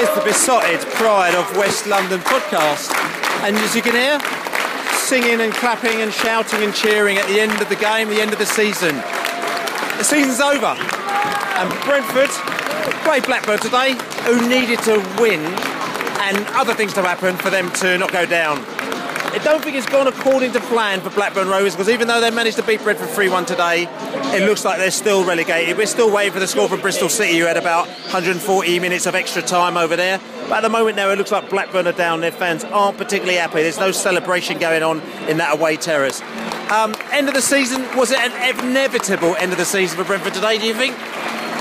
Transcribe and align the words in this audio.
is 0.00 0.08
the 0.14 0.22
Beesotted 0.24 0.80
pride 0.94 1.34
of 1.34 1.56
West 1.56 1.86
London 1.86 2.20
podcast. 2.20 2.92
And 3.42 3.56
as 3.56 3.74
you 3.74 3.82
can 3.82 3.94
hear, 3.94 4.20
singing 4.98 5.40
and 5.40 5.52
clapping 5.52 6.00
and 6.00 6.12
shouting 6.12 6.62
and 6.62 6.74
cheering 6.74 7.16
at 7.18 7.26
the 7.28 7.40
end 7.40 7.52
of 7.60 7.68
the 7.68 7.76
game, 7.76 8.08
the 8.08 8.20
end 8.20 8.32
of 8.32 8.38
the 8.38 8.46
season. 8.46 8.94
The 9.96 10.04
season's 10.04 10.40
over. 10.40 10.76
And 11.58 11.68
Brentford 11.84 12.30
played 13.04 13.24
Blackburn 13.24 13.58
today, 13.58 13.96
who 14.24 14.48
needed 14.48 14.80
to 14.82 14.98
win 15.20 15.40
and 16.20 16.46
other 16.54 16.74
things 16.74 16.92
to 16.94 17.02
happen 17.02 17.36
for 17.36 17.50
them 17.50 17.70
to 17.72 17.96
not 17.98 18.12
go 18.12 18.26
down. 18.26 18.58
I 19.30 19.38
don't 19.44 19.62
think 19.62 19.76
it's 19.76 19.86
gone 19.86 20.06
according 20.06 20.52
to 20.52 20.60
plan 20.60 21.00
for 21.02 21.10
Blackburn 21.10 21.48
Rovers 21.48 21.74
because 21.74 21.90
even 21.90 22.08
though 22.08 22.20
they 22.20 22.30
managed 22.30 22.56
to 22.56 22.62
beat 22.62 22.82
Brentford 22.82 23.10
3 23.10 23.28
1 23.28 23.44
today, 23.44 23.86
it 24.34 24.42
looks 24.46 24.64
like 24.64 24.78
they're 24.78 24.90
still 24.90 25.22
relegated. 25.22 25.76
We're 25.76 25.86
still 25.86 26.10
waiting 26.10 26.32
for 26.32 26.40
the 26.40 26.46
score 26.46 26.66
from 26.66 26.80
Bristol 26.80 27.10
City, 27.10 27.38
who 27.38 27.44
had 27.44 27.58
about 27.58 27.88
140 27.88 28.78
minutes 28.80 29.04
of 29.04 29.14
extra 29.14 29.42
time 29.42 29.76
over 29.76 29.96
there. 29.96 30.18
But 30.48 30.56
at 30.56 30.60
the 30.62 30.70
moment 30.70 30.96
now, 30.96 31.10
it 31.10 31.18
looks 31.18 31.30
like 31.30 31.50
Blackburn 31.50 31.86
are 31.86 31.92
down. 31.92 32.22
Their 32.22 32.32
fans 32.32 32.64
aren't 32.64 32.96
particularly 32.96 33.38
happy. 33.38 33.62
There's 33.62 33.78
no 33.78 33.92
celebration 33.92 34.58
going 34.58 34.82
on 34.82 35.00
in 35.28 35.36
that 35.36 35.54
away 35.54 35.76
terrace. 35.76 36.22
Um, 36.70 36.94
end 37.12 37.28
of 37.28 37.34
the 37.34 37.42
season, 37.42 37.82
was 37.96 38.10
it 38.10 38.18
an 38.18 38.58
inevitable 38.58 39.36
end 39.36 39.52
of 39.52 39.58
the 39.58 39.66
season 39.66 39.98
for 39.98 40.04
Brentford 40.04 40.34
today, 40.34 40.58
do 40.58 40.66
you 40.66 40.74
think? 40.74 40.96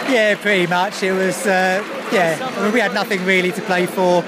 Yeah, 0.09 0.35
pretty 0.41 0.67
much. 0.67 1.03
It 1.03 1.11
was, 1.11 1.45
uh, 1.45 1.83
yeah, 2.13 2.37
I 2.57 2.63
mean, 2.63 2.73
we 2.73 2.79
had 2.79 2.93
nothing 2.93 3.25
really 3.25 3.51
to 3.51 3.61
play 3.63 3.85
for. 3.85 4.23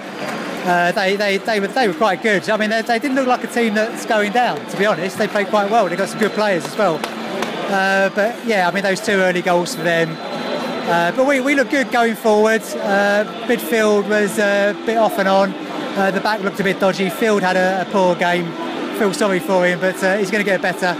Uh, 0.69 0.91
they, 0.91 1.15
they, 1.15 1.37
they, 1.37 1.59
were, 1.59 1.67
they 1.67 1.87
were 1.87 1.95
quite 1.95 2.21
good. 2.21 2.47
I 2.47 2.55
mean, 2.55 2.69
they, 2.69 2.83
they, 2.83 2.99
didn't 2.99 3.15
look 3.15 3.25
like 3.25 3.43
a 3.43 3.47
team 3.47 3.73
that's 3.73 4.05
going 4.05 4.31
down, 4.31 4.63
to 4.67 4.77
be 4.77 4.85
honest. 4.85 5.17
They 5.17 5.27
played 5.27 5.47
quite 5.47 5.71
well. 5.71 5.89
They 5.89 5.95
got 5.95 6.09
some 6.09 6.19
good 6.19 6.33
players 6.33 6.63
as 6.63 6.77
well. 6.77 6.97
Uh, 7.71 8.09
but 8.09 8.45
yeah, 8.45 8.67
I 8.67 8.71
mean, 8.71 8.83
those 8.83 9.01
two 9.01 9.13
early 9.13 9.41
goals 9.41 9.73
for 9.73 9.81
them. 9.81 10.15
Uh, 10.87 11.11
but 11.15 11.25
we, 11.25 11.39
we 11.39 11.55
look 11.55 11.71
good 11.71 11.91
going 11.91 12.13
forward. 12.13 12.61
Uh, 12.61 13.25
midfield 13.47 14.07
was 14.07 14.37
a 14.37 14.79
bit 14.85 14.97
off 14.97 15.17
and 15.17 15.27
on. 15.27 15.53
Uh, 15.97 16.11
the 16.11 16.21
back 16.21 16.41
looked 16.41 16.59
a 16.59 16.63
bit 16.63 16.79
dodgy. 16.79 17.09
Field 17.09 17.41
had 17.41 17.57
a, 17.57 17.81
a 17.81 17.91
poor 17.91 18.13
game. 18.15 18.45
Feel 18.99 19.11
sorry 19.11 19.39
for 19.39 19.65
him, 19.65 19.79
but 19.79 19.95
uh, 20.03 20.17
he's 20.17 20.29
going 20.29 20.43
to 20.43 20.51
get 20.51 20.61
better. 20.61 20.93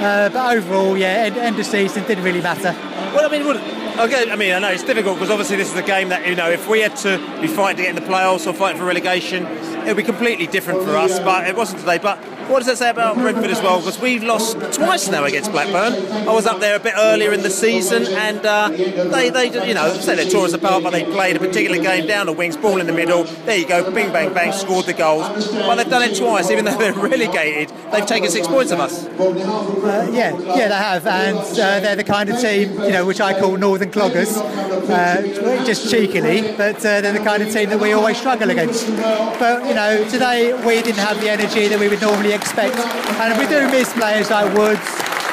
Uh, 0.00 0.30
but 0.30 0.56
overall, 0.56 0.96
yeah, 0.96 1.24
end, 1.26 1.36
end 1.36 1.58
of 1.58 1.66
season 1.66 2.02
didn't 2.04 2.24
really 2.24 2.40
matter. 2.40 2.72
Well, 3.14 3.26
I 3.26 3.38
mean, 3.38 3.80
Okay, 4.00 4.30
I 4.30 4.36
mean, 4.36 4.54
I 4.54 4.58
know 4.60 4.68
it's 4.68 4.82
difficult 4.82 5.16
because 5.16 5.28
obviously 5.28 5.56
this 5.56 5.70
is 5.70 5.76
a 5.76 5.82
game 5.82 6.08
that, 6.08 6.26
you 6.26 6.34
know, 6.34 6.48
if 6.48 6.66
we 6.68 6.80
had 6.80 6.96
to 6.98 7.18
be 7.38 7.46
fighting 7.46 7.76
to 7.76 7.82
get 7.82 7.90
in 7.90 8.02
the 8.02 8.10
playoffs 8.10 8.46
or 8.46 8.54
fighting 8.54 8.80
for 8.80 8.86
relegation, 8.86 9.44
it 9.44 9.88
would 9.88 9.98
be 9.98 10.02
completely 10.02 10.46
different 10.46 10.82
for 10.84 10.96
us, 10.96 11.18
but 11.18 11.46
it 11.46 11.54
wasn't 11.54 11.80
today. 11.80 11.98
But 11.98 12.18
what 12.50 12.58
does 12.58 12.66
that 12.66 12.78
say 12.78 12.90
about 12.90 13.14
Brentford 13.16 13.50
as 13.50 13.62
well? 13.62 13.78
Because 13.78 14.00
we've 14.00 14.24
lost 14.24 14.58
twice 14.72 15.08
now 15.08 15.24
against 15.24 15.52
Blackburn. 15.52 16.28
I 16.28 16.32
was 16.32 16.46
up 16.46 16.58
there 16.58 16.74
a 16.74 16.80
bit 16.80 16.94
earlier 16.96 17.32
in 17.32 17.42
the 17.42 17.50
season, 17.50 18.06
and 18.06 18.44
uh, 18.44 18.68
they, 18.70 19.30
they, 19.30 19.68
you 19.68 19.74
know, 19.74 19.92
say 19.94 20.16
they 20.16 20.28
tore 20.28 20.46
us 20.46 20.52
apart, 20.52 20.82
but 20.82 20.90
they 20.90 21.04
played 21.04 21.36
a 21.36 21.38
particular 21.38 21.80
game 21.80 22.08
down 22.08 22.26
the 22.26 22.32
wings, 22.32 22.56
ball 22.56 22.80
in 22.80 22.88
the 22.88 22.92
middle. 22.92 23.22
There 23.22 23.56
you 23.56 23.68
go, 23.68 23.88
bing, 23.92 24.12
bang, 24.12 24.34
bang, 24.34 24.52
scored 24.52 24.86
the 24.86 24.92
goals. 24.92 25.28
But 25.52 25.76
they've 25.76 25.88
done 25.88 26.02
it 26.02 26.16
twice, 26.16 26.50
even 26.50 26.64
though 26.64 26.76
they're 26.78 26.92
relegated. 26.92 27.72
They've 27.92 28.06
taken 28.06 28.28
six 28.28 28.48
points 28.48 28.72
of 28.72 28.80
us. 28.80 29.06
Uh, 29.06 30.10
yeah, 30.12 30.36
yeah, 30.38 30.68
they 30.68 30.74
have, 30.74 31.06
and 31.06 31.38
uh, 31.38 31.80
they're 31.80 31.96
the 31.96 32.04
kind 32.04 32.28
of 32.30 32.40
team, 32.40 32.72
you 32.82 32.90
know, 32.90 33.06
which 33.06 33.20
I 33.20 33.38
call 33.38 33.56
Northern 33.56 33.92
Cloggers, 33.92 34.36
uh, 34.36 35.64
just 35.64 35.88
cheekily, 35.88 36.52
but 36.56 36.76
uh, 36.78 37.00
they're 37.00 37.12
the 37.12 37.20
kind 37.20 37.44
of 37.44 37.52
team 37.52 37.70
that 37.70 37.78
we 37.78 37.92
always 37.92 38.18
struggle 38.18 38.50
against. 38.50 38.88
But 38.88 39.68
you 39.68 39.74
know, 39.74 40.04
today 40.08 40.52
we 40.66 40.82
didn't 40.82 40.98
have 40.98 41.20
the 41.20 41.30
energy 41.30 41.68
that 41.68 41.78
we 41.78 41.88
would 41.88 42.00
normally 42.00 42.32
expect. 42.40 42.76
And 43.20 43.38
we 43.38 43.46
do 43.46 43.68
miss 43.70 43.92
players 43.92 44.30
like 44.30 44.52
Woods 44.56 44.80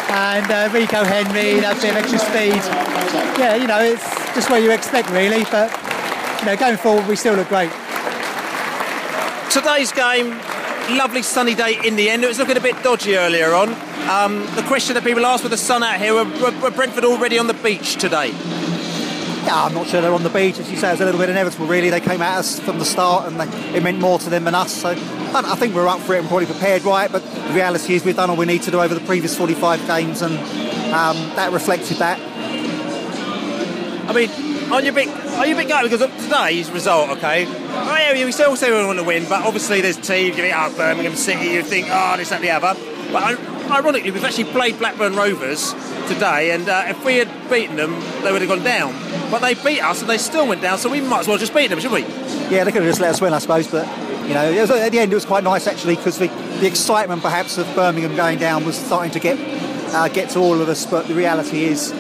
and 0.10 0.52
uh, 0.52 0.70
Rico 0.74 1.04
Henry, 1.04 1.60
that 1.62 1.80
bit 1.82 1.92
of 1.92 1.98
extra 1.98 2.20
speed. 2.20 2.60
Yeah, 3.40 3.56
you 3.56 3.68
know, 3.68 3.80
it's 3.80 4.04
just 4.36 4.50
what 4.50 4.62
you 4.62 4.72
expect 4.72 5.10
really, 5.10 5.44
but 5.52 5.72
you 6.40 6.46
know, 6.46 6.56
going 6.58 6.78
forward 6.78 7.08
we 7.08 7.16
still 7.16 7.36
look 7.36 7.48
great. 7.48 7.72
Today's 9.52 9.92
game, 9.92 10.32
lovely 10.98 11.24
sunny 11.24 11.56
day 11.56 11.80
in 11.84 11.96
the 11.96 12.10
end. 12.10 12.24
It 12.24 12.28
was 12.28 12.40
looking 12.40 12.58
a 12.58 12.62
bit 12.62 12.82
dodgy 12.84 13.18
earlier 13.18 13.54
on. 13.54 13.70
Um, 14.10 14.46
the 14.56 14.64
question 14.68 14.94
that 14.96 15.04
people 15.04 15.26
asked 15.26 15.44
with 15.44 15.52
the 15.52 15.58
sun 15.58 15.84
out 15.84 16.00
here, 16.00 16.14
were, 16.14 16.26
were 16.62 16.72
Brentford 16.72 17.06
already 17.06 17.40
on 17.40 17.48
the 17.48 17.54
beach 17.56 17.96
today? 17.96 18.32
Yeah, 19.48 19.64
I'm 19.64 19.74
not 19.74 19.88
sure 19.88 20.02
they're 20.02 20.14
on 20.14 20.24
the 20.24 20.30
beach. 20.30 20.60
As 20.60 20.70
you 20.70 20.78
say, 20.78 20.90
it 20.90 20.92
was 20.92 21.02
a 21.02 21.06
little 21.06 21.20
bit 21.20 21.30
inevitable, 21.30 21.68
really. 21.68 21.90
They 21.90 22.02
came 22.02 22.22
at 22.22 22.38
us 22.38 22.60
from 22.60 22.80
the 22.80 22.86
start 22.86 23.28
and 23.28 23.40
they, 23.40 23.78
it 23.78 23.84
meant 23.84 24.00
more 24.00 24.20
to 24.20 24.30
them 24.30 24.44
than 24.44 24.56
us. 24.56 24.74
So 24.74 24.94
I 25.34 25.56
think 25.56 25.76
we're 25.76 25.88
up 25.88 26.00
for 26.02 26.16
it 26.16 26.20
and 26.20 26.28
probably 26.28 26.46
prepared 26.46 26.84
right. 26.84 27.12
But 27.12 27.24
the 27.24 27.54
reality 27.54 27.96
is, 27.96 28.04
we've 28.04 28.16
done 28.16 28.30
all 28.30 28.38
we 28.38 28.46
need 28.46 28.64
to 28.64 28.72
do 28.72 28.82
over 28.82 28.94
the 28.94 29.06
previous 29.06 29.38
45 29.38 29.86
games 29.88 30.22
and 30.22 30.38
um, 30.94 31.18
that 31.36 31.52
reflected 31.52 31.98
that. 31.98 32.20
I 34.10 34.14
mean, 34.14 34.30
are 34.72 34.82
you 34.82 34.92
a 34.92 34.94
bit, 34.94 35.08
are 35.08 35.46
you 35.46 35.54
a 35.54 35.58
bit 35.58 35.68
gutted 35.68 35.92
because 35.92 36.02
of 36.02 36.18
today's 36.24 36.72
result, 36.72 37.10
okay? 37.18 37.46
Oh, 37.46 37.98
yeah, 38.00 38.26
we 38.26 38.32
still 38.32 38.56
say 38.56 38.72
we 38.72 38.86
want 38.86 39.00
to 39.00 39.06
win, 39.06 39.28
but 39.28 39.46
obviously 39.46 39.82
there's 39.82 39.98
teams, 39.98 40.38
you 40.38 40.44
think, 40.44 40.56
oh, 40.58 40.74
Birmingham 40.76 41.16
City, 41.16 41.50
you 41.50 41.64
think, 41.64 41.88
oh, 41.90 42.16
this, 42.18 42.30
that, 42.30 42.42
the 42.42 42.50
other. 42.50 42.80
But 43.12 43.40
ironically, 43.70 44.12
we've 44.12 44.24
actually 44.24 44.46
played 44.46 44.80
Blackburn 44.80 45.16
Rovers 45.16 45.74
today, 46.08 46.52
and 46.52 46.68
uh, 46.68 46.86
if 46.88 47.04
we 47.06 47.18
had 47.18 47.30
beaten 47.50 47.76
them, 47.76 48.00
they 48.24 48.32
would 48.32 48.42
have 48.42 48.50
gone 48.50 48.64
down. 48.64 48.94
But 49.30 49.40
they 49.40 49.54
beat 49.56 49.82
us, 49.82 50.02
and 50.02 50.10
they 50.10 50.18
still 50.18 50.48
went 50.48 50.62
down, 50.62 50.78
so 50.78 50.90
we 50.90 51.02
might 51.02 51.20
as 51.20 51.28
well 51.28 51.38
just 51.38 51.54
beat 51.54 51.68
them, 51.68 51.80
shouldn't 51.80 52.06
we? 52.06 52.56
Yeah, 52.56 52.64
they 52.64 52.72
could 52.72 52.82
have 52.82 52.92
just 52.92 53.02
let 53.02 53.12
us 53.12 53.22
win, 53.22 53.34
I 53.34 53.40
suppose. 53.40 53.68
But 53.68 53.86
you 54.28 54.34
know, 54.34 54.52
was, 54.62 54.70
at 54.72 54.92
the 54.92 55.00
end, 55.00 55.12
it 55.12 55.16
was 55.16 55.26
quite 55.26 55.44
nice 55.44 55.68
actually 55.68 55.96
because 55.96 56.18
the, 56.18 56.28
the 56.60 56.68
excitement 56.68 57.22
perhaps 57.22 57.58
of 57.58 57.66
Birmingham 57.76 58.16
going 58.16 58.38
down 58.38 58.66
was 58.66 58.78
starting 58.78 59.12
to 59.12 59.20
get 59.20 59.38
uh, 59.94 60.08
get 60.10 60.30
to 60.32 60.40
all 60.40 60.62
of 60.62 60.70
us. 60.70 60.86
But 60.86 61.08
the 61.08 61.16
reality 61.16 61.66
is. 61.66 61.94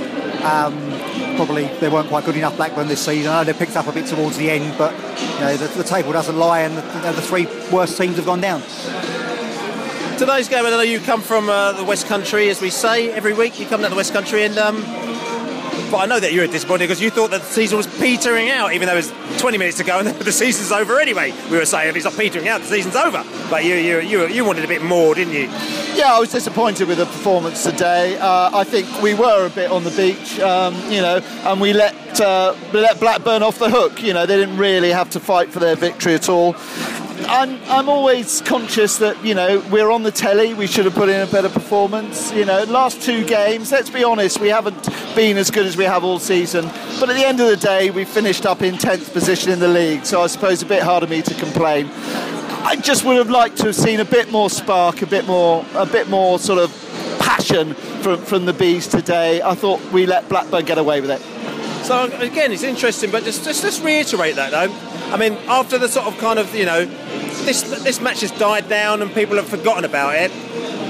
Um, 0.44 0.98
probably 1.38 1.68
they 1.80 1.88
weren't 1.88 2.10
quite 2.10 2.26
good 2.26 2.36
enough 2.36 2.58
Blackburn 2.58 2.88
this 2.88 3.06
season. 3.06 3.32
I 3.32 3.38
know 3.38 3.44
they 3.44 3.58
picked 3.58 3.76
up 3.76 3.88
a 3.88 3.92
bit 3.92 4.08
towards 4.08 4.38
the 4.38 4.50
end, 4.50 4.76
but 4.78 4.92
you 4.92 5.40
know 5.40 5.56
the, 5.56 5.68
the 5.68 5.84
table 5.84 6.12
doesn't 6.12 6.38
lie, 6.38 6.62
and 6.62 6.76
the, 6.76 6.82
you 6.82 7.02
know, 7.02 7.14
the 7.14 7.22
three 7.22 7.48
worst 7.72 7.98
teams 7.98 8.16
have 8.18 8.26
gone 8.26 8.42
down. 8.42 8.62
Today's 10.18 10.50
game, 10.50 10.66
I 10.66 10.72
know 10.72 10.82
you 10.82 11.00
come 11.00 11.22
from 11.22 11.48
uh, 11.48 11.74
the 11.74 11.84
West 11.84 12.08
Country, 12.08 12.50
as 12.50 12.60
we 12.60 12.72
say 12.72 13.12
every 13.12 13.34
week. 13.34 13.60
You 13.60 13.68
come 13.68 13.82
down 13.82 13.92
to 13.92 13.96
the 13.96 13.98
West 13.98 14.14
Country, 14.14 14.46
and 14.46 14.58
um, 14.58 14.84
But 15.92 15.98
I 15.98 16.06
know 16.06 16.20
that 16.20 16.34
you 16.34 16.42
were 16.42 16.48
disappointed 16.48 16.86
because 16.88 17.02
you 17.02 17.10
thought 17.10 17.32
that 17.32 17.42
the 17.42 17.48
season 17.48 17.78
was 17.78 17.88
petering 17.88 18.50
out, 18.50 18.74
even 18.74 18.88
though 18.88 18.94
it 18.94 18.98
was 18.98 19.40
20 19.40 19.58
minutes 19.58 19.78
to 19.78 19.84
go 19.84 20.00
and 20.00 20.08
the 20.20 20.32
season's 20.32 20.72
over 20.72 21.00
anyway. 21.00 21.34
We 21.50 21.58
were 21.58 21.66
saying 21.66 21.90
if 21.90 21.96
it's 21.96 22.06
not 22.06 22.16
petering 22.16 22.48
out, 22.48 22.62
the 22.62 22.68
season's 22.68 22.96
over. 22.96 23.24
But 23.50 23.64
you 23.64 23.76
you 23.76 24.00
you, 24.00 24.28
you 24.28 24.46
wanted 24.46 24.66
a 24.66 24.68
bit 24.68 24.82
more, 24.82 25.16
didn't 25.16 25.34
you? 25.34 25.48
Yeah, 25.98 26.14
I 26.14 26.20
was 26.20 26.32
disappointed 26.32 26.88
with 26.88 27.00
the 27.00 27.08
performance 27.08 27.64
today. 27.64 28.20
Uh, 28.20 28.56
I 28.56 28.64
think 28.64 29.02
we 29.02 29.16
were 29.16 29.48
a 29.48 29.50
bit 29.50 29.72
on 29.72 29.84
the 29.84 29.90
beach, 29.90 30.40
um, 30.42 30.76
you 30.92 31.02
know, 31.02 31.22
and 31.44 31.60
we 31.60 31.74
let 31.74 32.22
uh, 32.22 32.56
we 32.72 32.82
let 32.82 33.00
Blackburn 33.00 33.42
off 33.42 33.58
the 33.58 33.68
hook. 33.68 34.04
You 34.04 34.14
know, 34.14 34.28
they 34.28 34.38
didn't 34.38 34.58
really 34.58 34.92
have 34.92 35.10
to 35.10 35.20
fight 35.20 35.52
for 35.52 35.58
their 35.58 35.76
victory 35.76 36.14
at 36.14 36.30
all. 36.30 36.56
I'm, 37.28 37.60
I'm 37.64 37.90
always 37.90 38.42
conscious 38.42 39.00
that 39.00 39.26
you 39.26 39.34
know 39.34 39.66
we're 39.72 39.90
on 39.90 40.04
the 40.04 40.12
telly. 40.12 40.54
We 40.54 40.68
should 40.68 40.86
have 40.86 40.94
put 40.94 41.10
in 41.10 41.20
a 41.20 41.32
better 41.32 41.50
performance. 41.50 42.32
You 42.32 42.46
know, 42.46 42.64
last 42.66 43.02
two 43.02 43.26
games. 43.26 43.72
Let's 43.72 43.90
be 43.90 44.04
honest, 44.04 44.40
we 44.40 44.50
haven't 44.50 44.88
been 45.16 45.36
as 45.36 45.50
good 45.50 45.66
as 45.66 45.78
we 45.78 45.86
have 45.86 46.04
all 46.04 46.20
season. 46.20 46.66
But 47.00 47.10
at 47.10 47.16
the 47.16 47.26
end 47.26 47.40
of 47.40 47.48
the 47.48 47.58
day, 47.58 47.90
we 47.90 48.06
finished 48.06 48.46
up 48.46 48.62
in 48.62 48.78
tenth 48.78 49.12
position 49.14 49.52
in 49.52 49.60
the 49.60 49.68
league. 49.68 50.06
So 50.06 50.22
I 50.22 50.28
suppose 50.28 50.62
a 50.62 50.68
bit 50.68 50.84
hard 50.84 51.02
of 51.02 51.10
me 51.10 51.24
to 51.24 51.34
complain. 51.34 51.90
I 52.63 52.75
just 52.75 53.06
would 53.06 53.18
have 53.18 53.30
liked 53.30 53.57
to 53.57 53.65
have 53.68 53.75
seen 53.75 54.00
a 54.00 54.06
bit 54.06 54.31
more 54.31 54.50
spark, 54.50 55.01
a 55.01 55.07
bit 55.07 55.25
more, 55.25 55.65
a 55.75 55.86
bit 55.86 56.09
more 56.09 56.39
sort 56.39 56.59
of 56.59 56.71
passion 57.19 57.74
from, 57.74 58.21
from 58.21 58.45
the 58.45 58.54
bees 58.54 58.88
today. 58.88 59.42
I 59.42 59.56
thought 59.56 59.81
we 59.92 60.06
let 60.06 60.27
Blackburn 60.30 60.65
get 60.65 60.77
away 60.77 61.01
with 61.01 61.12
it. 61.12 61.21
So 61.86 62.06
again, 62.19 62.51
it's 62.51 62.63
interesting, 62.63 63.12
but 63.12 63.24
just 63.24 63.45
just 63.45 63.62
just 63.62 63.81
reiterate 63.83 64.36
that 64.36 64.51
though. 64.51 64.74
I 65.13 65.18
mean, 65.18 65.33
after 65.48 65.77
the 65.77 65.88
sort 65.88 66.07
of 66.07 66.18
kind 66.18 66.38
of 66.38 66.54
you 66.54 66.65
know, 66.65 66.83
this 67.45 67.62
this 67.83 68.01
match 68.01 68.21
has 68.21 68.31
died 68.31 68.68
down 68.68 69.01
and 69.01 69.13
people 69.13 69.38
have 69.38 69.48
forgotten 69.48 69.86
about 69.86 70.15
it. 70.15 70.31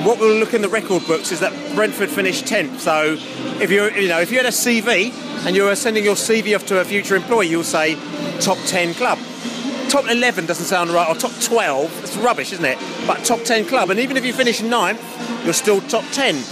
What 0.04 0.20
we'll 0.20 0.40
look 0.40 0.54
in 0.54 0.62
the 0.62 0.70
record 0.70 1.06
books 1.06 1.32
is 1.32 1.40
that 1.42 1.54
Brentford 1.76 2.10
finished 2.10 2.48
tenth. 2.48 2.82
So 2.82 3.18
if 3.62 3.70
you 3.70 3.92
you 3.92 4.08
know 4.08 4.20
if 4.20 4.32
you 4.32 4.38
had 4.38 4.48
a 4.48 4.50
CV 4.50 5.14
and 5.46 5.56
you 5.56 5.66
were 5.66 5.76
sending 5.76 6.04
your 6.04 6.16
CV 6.16 6.56
off 6.56 6.66
to 6.68 6.80
a 6.80 6.84
future 6.84 7.16
employee, 7.16 7.48
you'll 7.48 7.64
say 7.64 7.96
top 8.40 8.58
ten 8.66 8.96
club. 8.96 9.20
Top 9.90 10.10
11 10.10 10.46
doesn't 10.46 10.66
sound 10.66 10.90
right, 10.90 11.08
or 11.08 11.16
top 11.16 11.32
12, 11.42 12.04
it's 12.04 12.18
rubbish, 12.18 12.52
isn't 12.52 12.66
it? 12.66 12.78
But 13.08 13.24
top 13.24 13.44
10 13.44 13.66
club, 13.66 13.90
and 13.90 14.00
even 14.00 14.18
if 14.18 14.26
you 14.26 14.34
finish 14.34 14.62
ninth, 14.62 15.02
you're 15.46 15.54
still 15.54 15.80
top 15.82 16.04
10. 16.12 16.44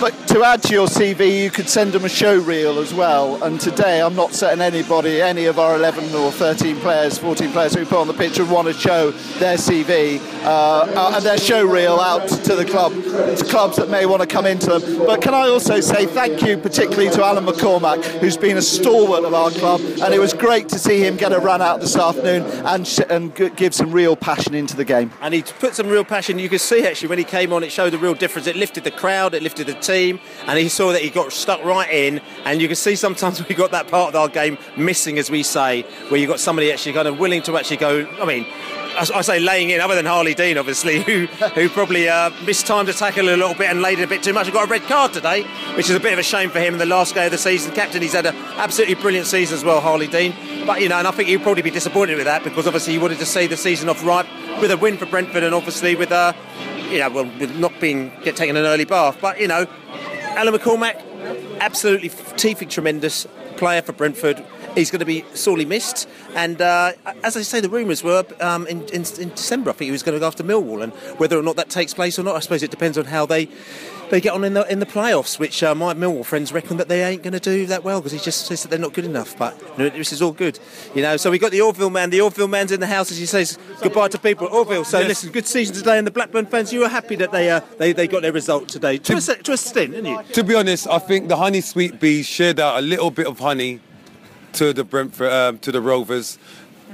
But 0.00 0.23
to 0.34 0.42
add 0.42 0.60
to 0.64 0.72
your 0.72 0.88
CV, 0.88 1.44
you 1.44 1.48
could 1.48 1.68
send 1.68 1.92
them 1.92 2.04
a 2.04 2.08
show 2.08 2.36
reel 2.40 2.80
as 2.80 2.92
well. 2.92 3.40
And 3.44 3.60
today, 3.60 4.02
I'm 4.02 4.16
not 4.16 4.32
setting 4.32 4.60
anybody, 4.60 5.22
any 5.22 5.44
of 5.44 5.60
our 5.60 5.76
11 5.76 6.12
or 6.12 6.32
13 6.32 6.74
players, 6.80 7.16
14 7.18 7.52
players 7.52 7.72
who 7.72 7.86
put 7.86 7.98
on 7.98 8.08
the 8.08 8.14
pitch 8.14 8.40
would 8.40 8.50
want 8.50 8.66
to 8.66 8.74
show 8.74 9.12
their 9.38 9.56
CV 9.56 10.18
uh, 10.42 10.48
uh, 10.48 11.12
and 11.14 11.24
their 11.24 11.38
show 11.38 11.64
reel 11.64 12.00
out 12.00 12.26
to 12.26 12.56
the 12.56 12.64
club, 12.64 12.92
to 12.94 13.44
clubs 13.48 13.76
that 13.76 13.88
may 13.90 14.06
want 14.06 14.22
to 14.22 14.26
come 14.26 14.44
into 14.44 14.76
them. 14.76 15.06
But 15.06 15.22
can 15.22 15.34
I 15.34 15.46
also 15.46 15.78
say 15.78 16.04
thank 16.04 16.42
you 16.42 16.58
particularly 16.58 17.10
to 17.10 17.24
Alan 17.24 17.46
McCormack, 17.46 18.02
who's 18.18 18.36
been 18.36 18.56
a 18.56 18.62
stalwart 18.62 19.22
of 19.22 19.34
our 19.34 19.52
club, 19.52 19.80
and 20.02 20.12
it 20.12 20.18
was 20.18 20.32
great 20.34 20.68
to 20.70 20.80
see 20.80 20.98
him 20.98 21.16
get 21.16 21.30
a 21.30 21.38
run 21.38 21.62
out 21.62 21.78
this 21.80 21.94
afternoon 21.94 22.42
and 22.66 22.88
sh- 22.88 22.98
and 23.08 23.36
g- 23.36 23.50
give 23.50 23.72
some 23.72 23.92
real 23.92 24.16
passion 24.16 24.52
into 24.52 24.74
the 24.74 24.84
game. 24.84 25.12
and 25.20 25.32
he 25.32 25.42
put 25.42 25.76
some 25.76 25.86
real 25.86 26.04
passion. 26.04 26.40
You 26.40 26.48
could 26.48 26.60
see 26.60 26.84
actually 26.84 27.10
when 27.10 27.18
he 27.18 27.24
came 27.24 27.52
on, 27.52 27.62
it 27.62 27.70
showed 27.70 27.94
a 27.94 27.98
real 27.98 28.14
difference. 28.14 28.48
It 28.48 28.56
lifted 28.56 28.82
the 28.82 28.90
crowd, 28.90 29.32
it 29.34 29.40
lifted 29.44 29.68
the 29.68 29.74
team, 29.74 30.18
and 30.46 30.58
he 30.58 30.68
saw 30.68 30.92
that 30.92 31.02
he 31.02 31.10
got 31.10 31.32
stuck 31.32 31.62
right 31.64 31.90
in. 31.90 32.20
And 32.44 32.60
you 32.60 32.68
can 32.68 32.76
see 32.76 32.96
sometimes 32.96 33.46
we 33.48 33.54
got 33.54 33.70
that 33.72 33.88
part 33.88 34.10
of 34.10 34.16
our 34.16 34.28
game 34.28 34.58
missing, 34.76 35.18
as 35.18 35.30
we 35.30 35.42
say, 35.42 35.82
where 36.08 36.20
you 36.20 36.26
got 36.26 36.40
somebody 36.40 36.72
actually 36.72 36.92
kind 36.92 37.08
of 37.08 37.18
willing 37.18 37.42
to 37.42 37.56
actually 37.56 37.78
go. 37.78 38.06
I 38.20 38.24
mean. 38.24 38.46
I 38.96 39.22
say 39.22 39.40
laying 39.40 39.70
in, 39.70 39.80
other 39.80 39.96
than 39.96 40.04
Harlee 40.04 40.36
Dean, 40.36 40.56
obviously, 40.56 41.02
who 41.02 41.26
who 41.26 41.68
probably 41.68 42.08
uh, 42.08 42.30
missed 42.44 42.64
time 42.64 42.86
to 42.86 42.92
tackle 42.92 43.28
a 43.28 43.34
little 43.36 43.54
bit 43.54 43.68
and 43.68 43.82
laid 43.82 43.98
in 43.98 44.04
a 44.04 44.06
bit 44.06 44.22
too 44.22 44.32
much. 44.32 44.46
He 44.46 44.52
got 44.52 44.68
a 44.68 44.70
red 44.70 44.82
card 44.82 45.12
today, 45.12 45.42
which 45.76 45.90
is 45.90 45.96
a 45.96 46.00
bit 46.00 46.12
of 46.12 46.20
a 46.20 46.22
shame 46.22 46.48
for 46.48 46.60
him 46.60 46.74
in 46.74 46.78
the 46.78 46.86
last 46.86 47.12
game 47.12 47.26
of 47.26 47.32
the 47.32 47.38
season. 47.38 47.74
Captain, 47.74 48.00
he's 48.00 48.12
had 48.12 48.26
an 48.26 48.36
absolutely 48.56 48.94
brilliant 48.94 49.26
season 49.26 49.56
as 49.56 49.64
well, 49.64 49.80
Harlee 49.80 50.08
Dean. 50.08 50.32
But 50.64 50.80
you 50.80 50.88
know, 50.88 50.98
and 50.98 51.08
I 51.08 51.10
think 51.10 51.28
he'd 51.28 51.42
probably 51.42 51.62
be 51.62 51.70
disappointed 51.70 52.16
with 52.16 52.26
that 52.26 52.44
because 52.44 52.68
obviously 52.68 52.92
he 52.92 53.00
wanted 53.00 53.18
to 53.18 53.26
see 53.26 53.48
the 53.48 53.56
season 53.56 53.88
off 53.88 54.04
right 54.04 54.26
with 54.60 54.70
a 54.70 54.76
win 54.76 54.96
for 54.96 55.06
Brentford 55.06 55.42
and 55.42 55.54
obviously 55.54 55.96
with 55.96 56.12
uh, 56.12 56.32
you 56.90 56.98
know, 56.98 57.10
well, 57.10 57.24
with 57.38 57.56
not 57.58 57.78
being 57.80 58.12
get 58.22 58.36
taken 58.36 58.56
an 58.56 58.64
early 58.64 58.84
bath. 58.84 59.18
But 59.20 59.40
you 59.40 59.48
know, 59.48 59.66
Alan 60.36 60.52
McCormack, 60.52 61.00
absolutely 61.60 62.08
teething 62.36 62.68
tremendous 62.68 63.26
player 63.56 63.80
for 63.82 63.92
Brentford. 63.92 64.44
He's 64.74 64.90
going 64.90 64.98
to 64.98 65.06
be 65.06 65.24
sorely 65.34 65.64
missed. 65.64 66.08
And 66.34 66.60
uh, 66.60 66.92
as 67.22 67.36
I 67.36 67.42
say, 67.42 67.60
the 67.60 67.68
rumours 67.68 68.02
were 68.02 68.24
um, 68.40 68.66
in, 68.66 68.82
in, 68.88 69.04
in 69.20 69.28
December. 69.28 69.70
I 69.70 69.74
think 69.74 69.86
he 69.86 69.92
was 69.92 70.02
going 70.02 70.14
to 70.14 70.20
go 70.20 70.26
after 70.26 70.42
Millwall, 70.42 70.82
and 70.82 70.92
whether 71.20 71.38
or 71.38 71.42
not 71.42 71.54
that 71.56 71.70
takes 71.70 71.94
place 71.94 72.18
or 72.18 72.24
not, 72.24 72.34
I 72.34 72.40
suppose 72.40 72.64
it 72.64 72.72
depends 72.72 72.98
on 72.98 73.04
how 73.04 73.26
they. 73.26 73.48
They 74.14 74.20
get 74.20 74.32
on 74.32 74.44
in 74.44 74.54
the 74.54 74.62
in 74.70 74.78
the 74.78 74.86
playoffs, 74.86 75.40
which 75.40 75.60
uh, 75.64 75.74
my 75.74 75.92
Millwall 75.92 76.24
friends 76.24 76.52
reckon 76.52 76.76
that 76.76 76.86
they 76.86 77.02
ain't 77.02 77.24
going 77.24 77.32
to 77.32 77.40
do 77.40 77.66
that 77.66 77.82
well 77.82 77.98
because 77.98 78.12
he 78.12 78.20
just 78.20 78.46
says 78.46 78.62
that 78.62 78.68
they're 78.68 78.78
not 78.78 78.92
good 78.92 79.04
enough. 79.04 79.36
But 79.36 79.60
you 79.76 79.78
know, 79.78 79.88
this 79.88 80.12
is 80.12 80.22
all 80.22 80.30
good, 80.30 80.56
you 80.94 81.02
know. 81.02 81.16
So 81.16 81.32
we 81.32 81.38
got 81.40 81.50
the 81.50 81.60
Orville 81.60 81.90
man. 81.90 82.10
The 82.10 82.20
Orville 82.20 82.46
man's 82.46 82.70
in 82.70 82.78
the 82.78 82.86
house 82.86 83.10
as 83.10 83.18
he 83.18 83.26
says 83.26 83.58
goodbye 83.82 84.06
to 84.06 84.18
people. 84.20 84.46
At 84.46 84.52
Orville. 84.52 84.84
So 84.84 85.00
listen, 85.00 85.32
good 85.32 85.48
season 85.48 85.74
today, 85.74 85.98
and 85.98 86.06
the 86.06 86.12
Blackburn 86.12 86.46
fans, 86.46 86.72
you 86.72 86.78
were 86.78 86.88
happy 86.88 87.16
that 87.16 87.32
they 87.32 87.50
uh, 87.50 87.58
they, 87.78 87.92
they 87.92 88.06
got 88.06 88.22
their 88.22 88.30
result 88.30 88.68
today 88.68 88.98
to 88.98 89.16
a, 89.16 89.20
se- 89.20 89.42
to 89.42 89.52
a 89.52 89.56
stint, 89.56 89.90
didn't 89.90 90.06
you? 90.06 90.22
To 90.34 90.44
be 90.44 90.54
honest, 90.54 90.86
I 90.86 91.00
think 91.00 91.26
the 91.26 91.36
honey 91.36 91.60
sweet 91.60 91.98
bees 91.98 92.24
shared 92.24 92.60
out 92.60 92.78
a 92.78 92.82
little 92.82 93.10
bit 93.10 93.26
of 93.26 93.40
honey 93.40 93.80
to 94.52 94.72
the 94.72 94.84
Brentford, 94.84 95.32
um, 95.32 95.58
to 95.58 95.72
the 95.72 95.80
Rovers. 95.80 96.38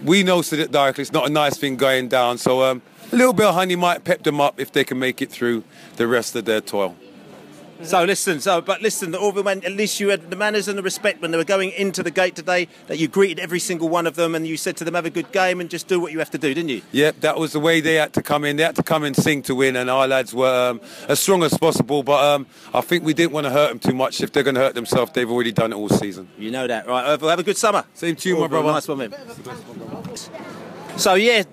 We 0.02 0.22
know 0.22 0.40
that 0.40 0.72
directly 0.72 1.02
it's 1.02 1.12
not 1.12 1.26
a 1.26 1.30
nice 1.30 1.58
thing 1.58 1.76
going 1.76 2.08
down, 2.08 2.38
so 2.38 2.62
um, 2.62 2.80
a 3.12 3.16
little 3.16 3.34
bit 3.34 3.44
of 3.44 3.54
honey 3.54 3.76
might 3.76 4.04
pep 4.04 4.22
them 4.22 4.40
up 4.40 4.58
if 4.58 4.72
they 4.72 4.84
can 4.84 4.98
make 4.98 5.20
it 5.20 5.30
through 5.30 5.64
the 5.96 6.06
rest 6.06 6.34
of 6.34 6.46
their 6.46 6.62
toil. 6.62 6.96
So 7.82 8.04
listen, 8.04 8.40
so 8.40 8.60
but 8.60 8.82
listen, 8.82 9.10
the 9.10 9.18
Orville 9.18 9.42
man, 9.42 9.64
at 9.64 9.72
least 9.72 10.00
you 10.00 10.10
had 10.10 10.30
the 10.30 10.36
manners 10.36 10.68
and 10.68 10.76
the 10.76 10.82
respect 10.82 11.22
when 11.22 11.30
they 11.30 11.38
were 11.38 11.44
going 11.44 11.70
into 11.72 12.02
the 12.02 12.10
gate 12.10 12.36
today. 12.36 12.68
That 12.88 12.98
you 12.98 13.08
greeted 13.08 13.38
every 13.38 13.58
single 13.58 13.88
one 13.88 14.06
of 14.06 14.16
them, 14.16 14.34
and 14.34 14.46
you 14.46 14.56
said 14.56 14.76
to 14.78 14.84
them, 14.84 14.94
"Have 14.94 15.06
a 15.06 15.10
good 15.10 15.32
game 15.32 15.60
and 15.60 15.70
just 15.70 15.88
do 15.88 15.98
what 15.98 16.12
you 16.12 16.18
have 16.18 16.30
to 16.30 16.38
do," 16.38 16.52
didn't 16.52 16.68
you? 16.68 16.82
Yep, 16.92 17.20
that 17.20 17.38
was 17.38 17.52
the 17.52 17.60
way 17.60 17.80
they 17.80 17.94
had 17.94 18.12
to 18.14 18.22
come 18.22 18.44
in. 18.44 18.56
They 18.56 18.64
had 18.64 18.76
to 18.76 18.82
come 18.82 19.02
and 19.04 19.16
sing 19.16 19.42
to 19.44 19.54
win, 19.54 19.76
and 19.76 19.88
our 19.88 20.06
lads 20.06 20.34
were 20.34 20.70
um, 20.70 20.80
as 21.08 21.20
strong 21.20 21.42
as 21.42 21.56
possible. 21.56 22.02
But 22.02 22.22
um, 22.22 22.46
I 22.74 22.80
think 22.82 23.04
we 23.04 23.14
didn't 23.14 23.32
want 23.32 23.46
to 23.46 23.50
hurt 23.50 23.68
them 23.70 23.78
too 23.78 23.94
much. 23.94 24.20
If 24.20 24.32
they're 24.32 24.42
going 24.42 24.56
to 24.56 24.60
hurt 24.60 24.74
themselves, 24.74 25.12
they've 25.12 25.30
already 25.30 25.52
done 25.52 25.72
it 25.72 25.76
all 25.76 25.88
season. 25.88 26.28
You 26.38 26.50
know 26.50 26.66
that, 26.66 26.86
right? 26.86 27.10
Orville, 27.10 27.30
have 27.30 27.38
a 27.38 27.44
good 27.44 27.56
summer. 27.56 27.84
Same 27.94 28.16
to 28.16 28.28
you, 28.28 28.36
my 28.36 28.42
Orville, 28.42 28.62
brother. 28.62 28.72
Nice 28.74 28.88
one, 28.88 28.98
man. 28.98 29.14
So 30.98 31.14
yeah. 31.14 31.44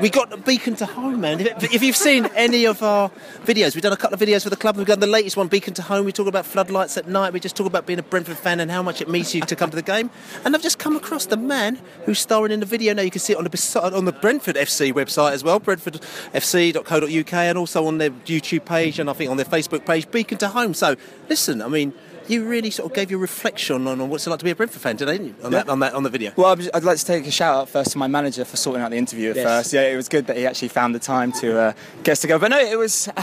We 0.00 0.10
got 0.10 0.30
the 0.30 0.36
beacon 0.36 0.74
to 0.76 0.86
home, 0.86 1.20
man. 1.20 1.40
If 1.40 1.72
if 1.72 1.82
you've 1.82 1.96
seen 1.96 2.26
any 2.34 2.66
of 2.66 2.82
our 2.82 3.10
videos, 3.44 3.74
we've 3.74 3.82
done 3.82 3.92
a 3.92 3.96
couple 3.96 4.14
of 4.14 4.20
videos 4.20 4.42
for 4.42 4.50
the 4.50 4.56
club. 4.56 4.76
We've 4.76 4.86
done 4.86 4.98
the 5.00 5.06
latest 5.06 5.36
one, 5.36 5.46
Beacon 5.46 5.72
to 5.74 5.82
Home. 5.82 6.04
We 6.04 6.12
talk 6.12 6.26
about 6.26 6.46
floodlights 6.46 6.96
at 6.96 7.06
night. 7.06 7.32
We 7.32 7.38
just 7.38 7.54
talk 7.54 7.66
about 7.66 7.86
being 7.86 8.00
a 8.00 8.02
Brentford 8.02 8.36
fan 8.36 8.58
and 8.58 8.70
how 8.70 8.82
much 8.82 9.00
it 9.00 9.08
means 9.08 9.30
to 9.30 9.38
you 9.38 9.44
to 9.44 9.56
come 9.56 9.70
to 9.70 9.76
the 9.76 9.82
game. 9.82 10.10
And 10.44 10.54
I've 10.54 10.62
just 10.62 10.78
come 10.78 10.96
across 10.96 11.26
the 11.26 11.36
man 11.36 11.78
who's 12.06 12.18
starring 12.18 12.50
in 12.50 12.60
the 12.60 12.66
video. 12.66 12.92
Now 12.92 13.02
you 13.02 13.10
can 13.10 13.20
see 13.20 13.34
it 13.34 13.36
on 13.36 13.44
the 13.44 13.90
on 13.94 14.04
the 14.04 14.12
Brentford 14.12 14.56
FC 14.56 14.92
website 14.92 15.32
as 15.32 15.44
well, 15.44 15.60
brentfordfc.co.uk, 15.60 17.32
and 17.32 17.58
also 17.58 17.86
on 17.86 17.98
their 17.98 18.10
YouTube 18.10 18.64
page 18.64 18.98
and 18.98 19.08
I 19.08 19.12
think 19.12 19.30
on 19.30 19.36
their 19.36 19.46
Facebook 19.46 19.86
page, 19.86 20.10
Beacon 20.10 20.38
to 20.38 20.48
Home. 20.48 20.74
So 20.74 20.96
listen, 21.28 21.62
I 21.62 21.68
mean. 21.68 21.92
You 22.26 22.46
really 22.46 22.70
sort 22.70 22.90
of 22.90 22.94
gave 22.96 23.10
your 23.10 23.20
reflection 23.20 23.86
on, 23.86 24.00
on 24.00 24.08
what's 24.08 24.26
it 24.26 24.30
like 24.30 24.38
to 24.38 24.44
be 24.44 24.50
a 24.50 24.56
Brentford 24.56 24.80
fan 24.80 24.96
today, 24.96 25.18
didn't 25.18 25.26
you? 25.38 25.44
On 25.44 25.52
that, 25.52 25.68
on 25.68 25.78
that, 25.80 25.92
on 25.94 26.02
the 26.04 26.08
video. 26.10 26.32
Well, 26.36 26.52
I'd- 26.52 26.70
I'd 26.72 26.82
like 26.84 26.96
to 26.98 27.04
take 27.04 27.26
a 27.26 27.30
shout 27.30 27.54
out 27.54 27.68
first 27.68 27.92
to 27.92 27.98
my 27.98 28.06
manager 28.06 28.44
for 28.46 28.56
sorting 28.56 28.82
out 28.82 28.90
the 28.90 28.96
interview 28.96 29.30
at 29.30 29.36
Yes. 29.36 29.44
first. 29.46 29.72
Yeah, 29.74 29.82
it 29.82 29.96
was 29.96 30.08
good 30.08 30.26
that 30.28 30.36
he 30.36 30.46
actually 30.46 30.68
found 30.68 30.94
the 30.94 30.98
time 30.98 31.32
to 31.32 31.58
uh, 31.58 31.72
get 32.02 32.12
us 32.12 32.20
to 32.20 32.26
go. 32.26 32.38
But 32.38 32.48
no, 32.50 32.58
it 32.58 32.78
was. 32.78 33.08
Uh, 33.16 33.22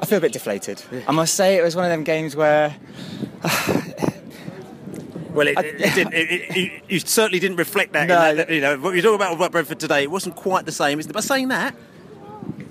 I 0.00 0.06
feel 0.06 0.16
a 0.18 0.20
bit 0.22 0.32
deflated. 0.32 0.82
I 1.06 1.12
must 1.12 1.34
say, 1.34 1.56
it 1.58 1.62
was 1.62 1.76
one 1.76 1.84
of 1.84 1.90
them 1.90 2.02
games 2.04 2.34
where 2.34 2.74
Well, 5.32 5.46
it, 5.46 5.58
it, 5.58 5.80
it 5.80 5.94
didn't. 5.94 6.14
It, 6.14 6.30
it, 6.30 6.56
it, 6.56 6.82
you 6.88 6.98
certainly 6.98 7.38
didn't 7.38 7.58
reflect 7.58 7.92
that. 7.92 8.02
in 8.02 8.08
No. 8.08 8.34
that, 8.34 8.50
you 8.50 8.60
know, 8.60 8.76
what 8.78 8.94
you're 8.94 9.02
talking 9.02 9.14
about 9.16 9.38
with 9.38 9.52
Brentford 9.52 9.78
today, 9.78 10.02
it 10.02 10.10
wasn't 10.10 10.34
quite 10.34 10.66
the 10.66 10.72
same. 10.72 11.00
But 11.12 11.22
saying 11.22 11.48
that, 11.48 11.74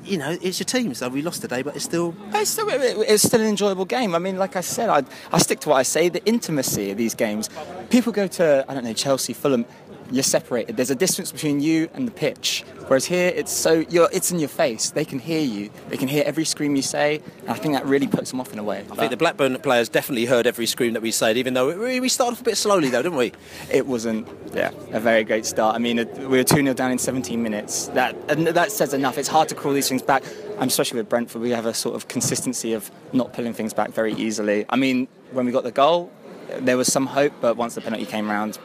you 0.10 0.18
know, 0.18 0.38
it's 0.42 0.60
your 0.60 0.66
team. 0.66 0.94
So 0.94 1.08
we 1.10 1.22
lost 1.22 1.42
today, 1.42 1.62
but 1.62 1.76
it's 1.76 1.86
still. 1.86 2.16
it's 2.34 2.50
still, 2.50 2.68
it's 2.70 3.24
still 3.24 3.42
an 3.42 3.48
enjoyable 3.48 3.86
game. 3.86 4.16
I 4.16 4.20
mean, 4.20 4.38
like 4.38 4.56
I 4.56 4.62
said, 4.62 4.90
I, 4.90 5.04
I 5.32 5.38
stick 5.38 5.60
to 5.62 5.70
what 5.70 5.76
I 5.76 5.84
say. 5.84 6.10
The 6.10 6.24
intimacy 6.26 6.92
of 6.92 6.98
these 6.98 7.14
games. 7.14 7.50
People 7.90 8.12
go 8.12 8.28
to 8.28 8.66
I 8.68 8.74
don't 8.74 8.84
know 8.84 8.94
Chelsea, 8.94 9.34
Fulham. 9.34 9.66
You're 10.12 10.24
separated. 10.24 10.76
There's 10.76 10.90
a 10.90 10.96
distance 10.96 11.32
between 11.32 11.60
you 11.60 11.90
and 11.94 12.08
the 12.08 12.12
pitch. 12.12 12.64
Whereas 12.88 13.06
here, 13.06 13.32
it's 13.36 13.52
so 13.52 13.86
you're, 13.90 14.10
it's 14.12 14.32
in 14.32 14.40
your 14.40 14.50
face. 14.50 14.90
They 14.90 15.06
can 15.06 15.20
hear 15.20 15.42
you. 15.42 15.70
They 15.90 15.98
can 15.98 16.08
hear 16.08 16.24
every 16.26 16.46
scream 16.46 16.76
you 16.76 16.82
say. 16.82 17.22
And 17.42 17.52
I 17.52 17.54
think 17.54 17.76
that 17.76 17.86
really 17.86 18.08
puts 18.08 18.32
them 18.32 18.42
off 18.42 18.52
in 18.52 18.58
a 18.58 18.64
way. 18.64 18.84
I 18.92 18.96
think 18.96 19.12
the 19.12 19.18
Blackburn 19.18 19.56
players 19.60 19.90
definitely 19.90 20.26
heard 20.26 20.48
every 20.48 20.66
scream 20.66 20.94
that 20.94 21.04
we 21.04 21.12
said, 21.12 21.38
even 21.38 21.54
though 21.54 21.78
we, 21.78 22.00
we 22.00 22.10
started 22.10 22.34
off 22.34 22.42
a 22.42 22.44
bit 22.44 22.58
slowly, 22.58 22.90
though, 22.90 23.04
didn't 23.04 23.18
we? 23.18 23.32
it 23.72 23.86
wasn't 23.86 24.28
yeah 24.54 24.72
a 24.92 25.00
very 25.00 25.24
great 25.24 25.46
start. 25.46 25.76
I 25.76 25.80
mean, 25.80 26.00
it, 26.00 26.18
we 26.18 26.38
were 26.38 26.44
2 26.44 26.56
0 26.56 26.74
down 26.74 26.92
in 26.92 26.98
17 26.98 27.42
minutes. 27.42 27.88
That 27.90 28.16
and 28.28 28.48
that 28.48 28.72
says 28.72 28.94
enough. 28.94 29.18
It's 29.18 29.28
hard 29.28 29.50
to 29.50 29.56
call 29.56 29.74
these 29.74 29.90
things 29.90 30.02
back. 30.02 30.24
And 30.60 30.70
especially 30.70 30.98
with 30.98 31.10
Brentford, 31.10 31.42
we 31.42 31.52
have 31.52 31.66
a 31.66 31.74
sort 31.74 31.96
of 31.96 32.08
consistency 32.08 32.74
of 32.74 32.90
not 33.14 33.34
pulling 33.34 33.54
things 33.54 33.74
back 33.74 33.92
very 33.92 34.14
easily. 34.14 34.66
I 34.70 34.76
mean, 34.76 35.08
when 35.32 35.46
we 35.46 35.52
got 35.52 35.64
the 35.64 35.72
goal, 35.72 36.12
there 36.60 36.78
was 36.78 36.92
some 36.92 37.06
hope, 37.06 37.34
but 37.40 37.56
once 37.56 37.76
the 37.76 37.82
penalty 37.82 38.06
came 38.06 38.30
round, 38.30 38.58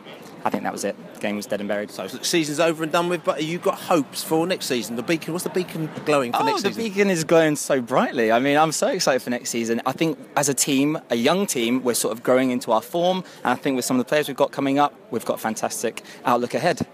I 0.45 0.51
think 0.51 0.63
that 0.65 0.73
was 0.73 0.85
it. 0.85 0.95
The 1.15 1.21
game 1.21 1.37
was 1.37 1.47
dead 1.47 1.61
and 1.61 1.69
buried. 1.69 1.91
So 1.91 2.07
the 2.07 2.23
season's 2.23 2.61
over 2.61 2.83
and 2.83 2.93
done 2.93 3.09
with, 3.09 3.25
but 3.25 3.41
have 3.41 3.49
you 3.49 3.59
got 3.59 3.77
hopes 3.77 4.23
for 4.23 4.47
next 4.47 4.67
season? 4.67 4.97
The 4.97 5.03
beacon, 5.03 5.33
what's 5.33 5.45
the 5.45 5.51
beacon 5.51 5.89
glowing 6.05 6.33
for 6.33 6.43
oh, 6.43 6.45
next 6.45 6.63
the 6.63 6.71
beacon 6.71 7.09
is 7.09 7.25
glowing 7.25 7.57
so 7.57 7.81
brightly. 7.81 8.31
I 8.31 8.39
mean, 8.41 8.59
I'm 8.59 8.73
so 8.73 8.89
excited 8.89 9.23
for 9.23 9.31
next 9.31 9.49
season. 9.49 9.81
I 9.87 9.93
think 9.93 10.19
as 10.37 10.51
a 10.51 10.55
team, 10.55 10.99
a 11.09 11.17
young 11.17 11.47
team, 11.47 11.83
we're 11.83 11.95
sort 11.95 12.13
of 12.13 12.23
growing 12.23 12.51
into 12.51 12.73
our 12.73 12.83
form, 12.83 13.25
and 13.43 13.53
I 13.53 13.55
think 13.55 13.77
with 13.77 13.87
some 13.87 13.99
of 13.99 14.05
the 14.05 14.09
players 14.09 14.29
we've 14.29 14.37
got 14.37 14.53
coming 14.53 14.79
up, 14.79 14.95
we've 15.11 15.25
got 15.25 15.35
a 15.35 15.41
fantastic 15.41 16.03
outlook 16.27 16.53
ahead. 16.53 16.87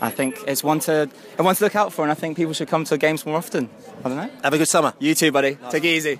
I 0.00 0.08
think 0.08 0.38
it's 0.46 0.64
one 0.64 0.78
to 0.80 1.10
one 1.36 1.54
to 1.54 1.64
look 1.64 1.76
out 1.76 1.92
for, 1.92 2.02
and 2.02 2.10
I 2.10 2.14
think 2.14 2.38
people 2.38 2.54
should 2.54 2.68
come 2.68 2.84
to 2.84 2.96
games 2.96 3.26
more 3.26 3.36
often. 3.36 3.68
I 4.02 4.08
don't 4.08 4.16
know. 4.16 4.30
Have 4.42 4.54
a 4.54 4.58
good 4.58 4.68
summer. 4.68 4.94
You 4.98 5.14
too, 5.14 5.30
buddy. 5.30 5.58
Take 5.70 5.84
it 5.84 5.88
easy. 5.88 6.18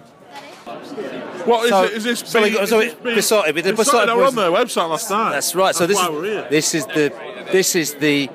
What 1.46 1.64
is 1.64 1.70
So- 1.70 1.84
it? 1.84 1.92
Is 1.92 2.04
this 2.04 2.22
so 2.26 2.42
being- 2.42 2.66
so 2.66 2.80
it- 2.80 3.02
this 3.02 3.14
Beesotted, 3.14 3.54
we 3.54 3.62
did 3.62 3.64
being- 3.64 3.76
Beesotted 3.76 3.76
Beesotted 3.76 4.08
are 4.10 4.16
Boys- 4.16 4.28
on 4.28 4.34
their 4.36 4.50
website 4.50 4.88
last 4.90 5.10
night. 5.10 5.32
That's 5.32 5.54
right. 5.54 5.74
So 5.74 5.86
this 5.86 5.96
why 5.96 6.04
is 6.04 6.10
we're 6.10 6.24
here. 6.24 6.46
this 6.50 6.74
is 6.74 6.86
the 6.86 7.12
this 7.52 7.74
is 7.74 7.94
the 7.94 8.28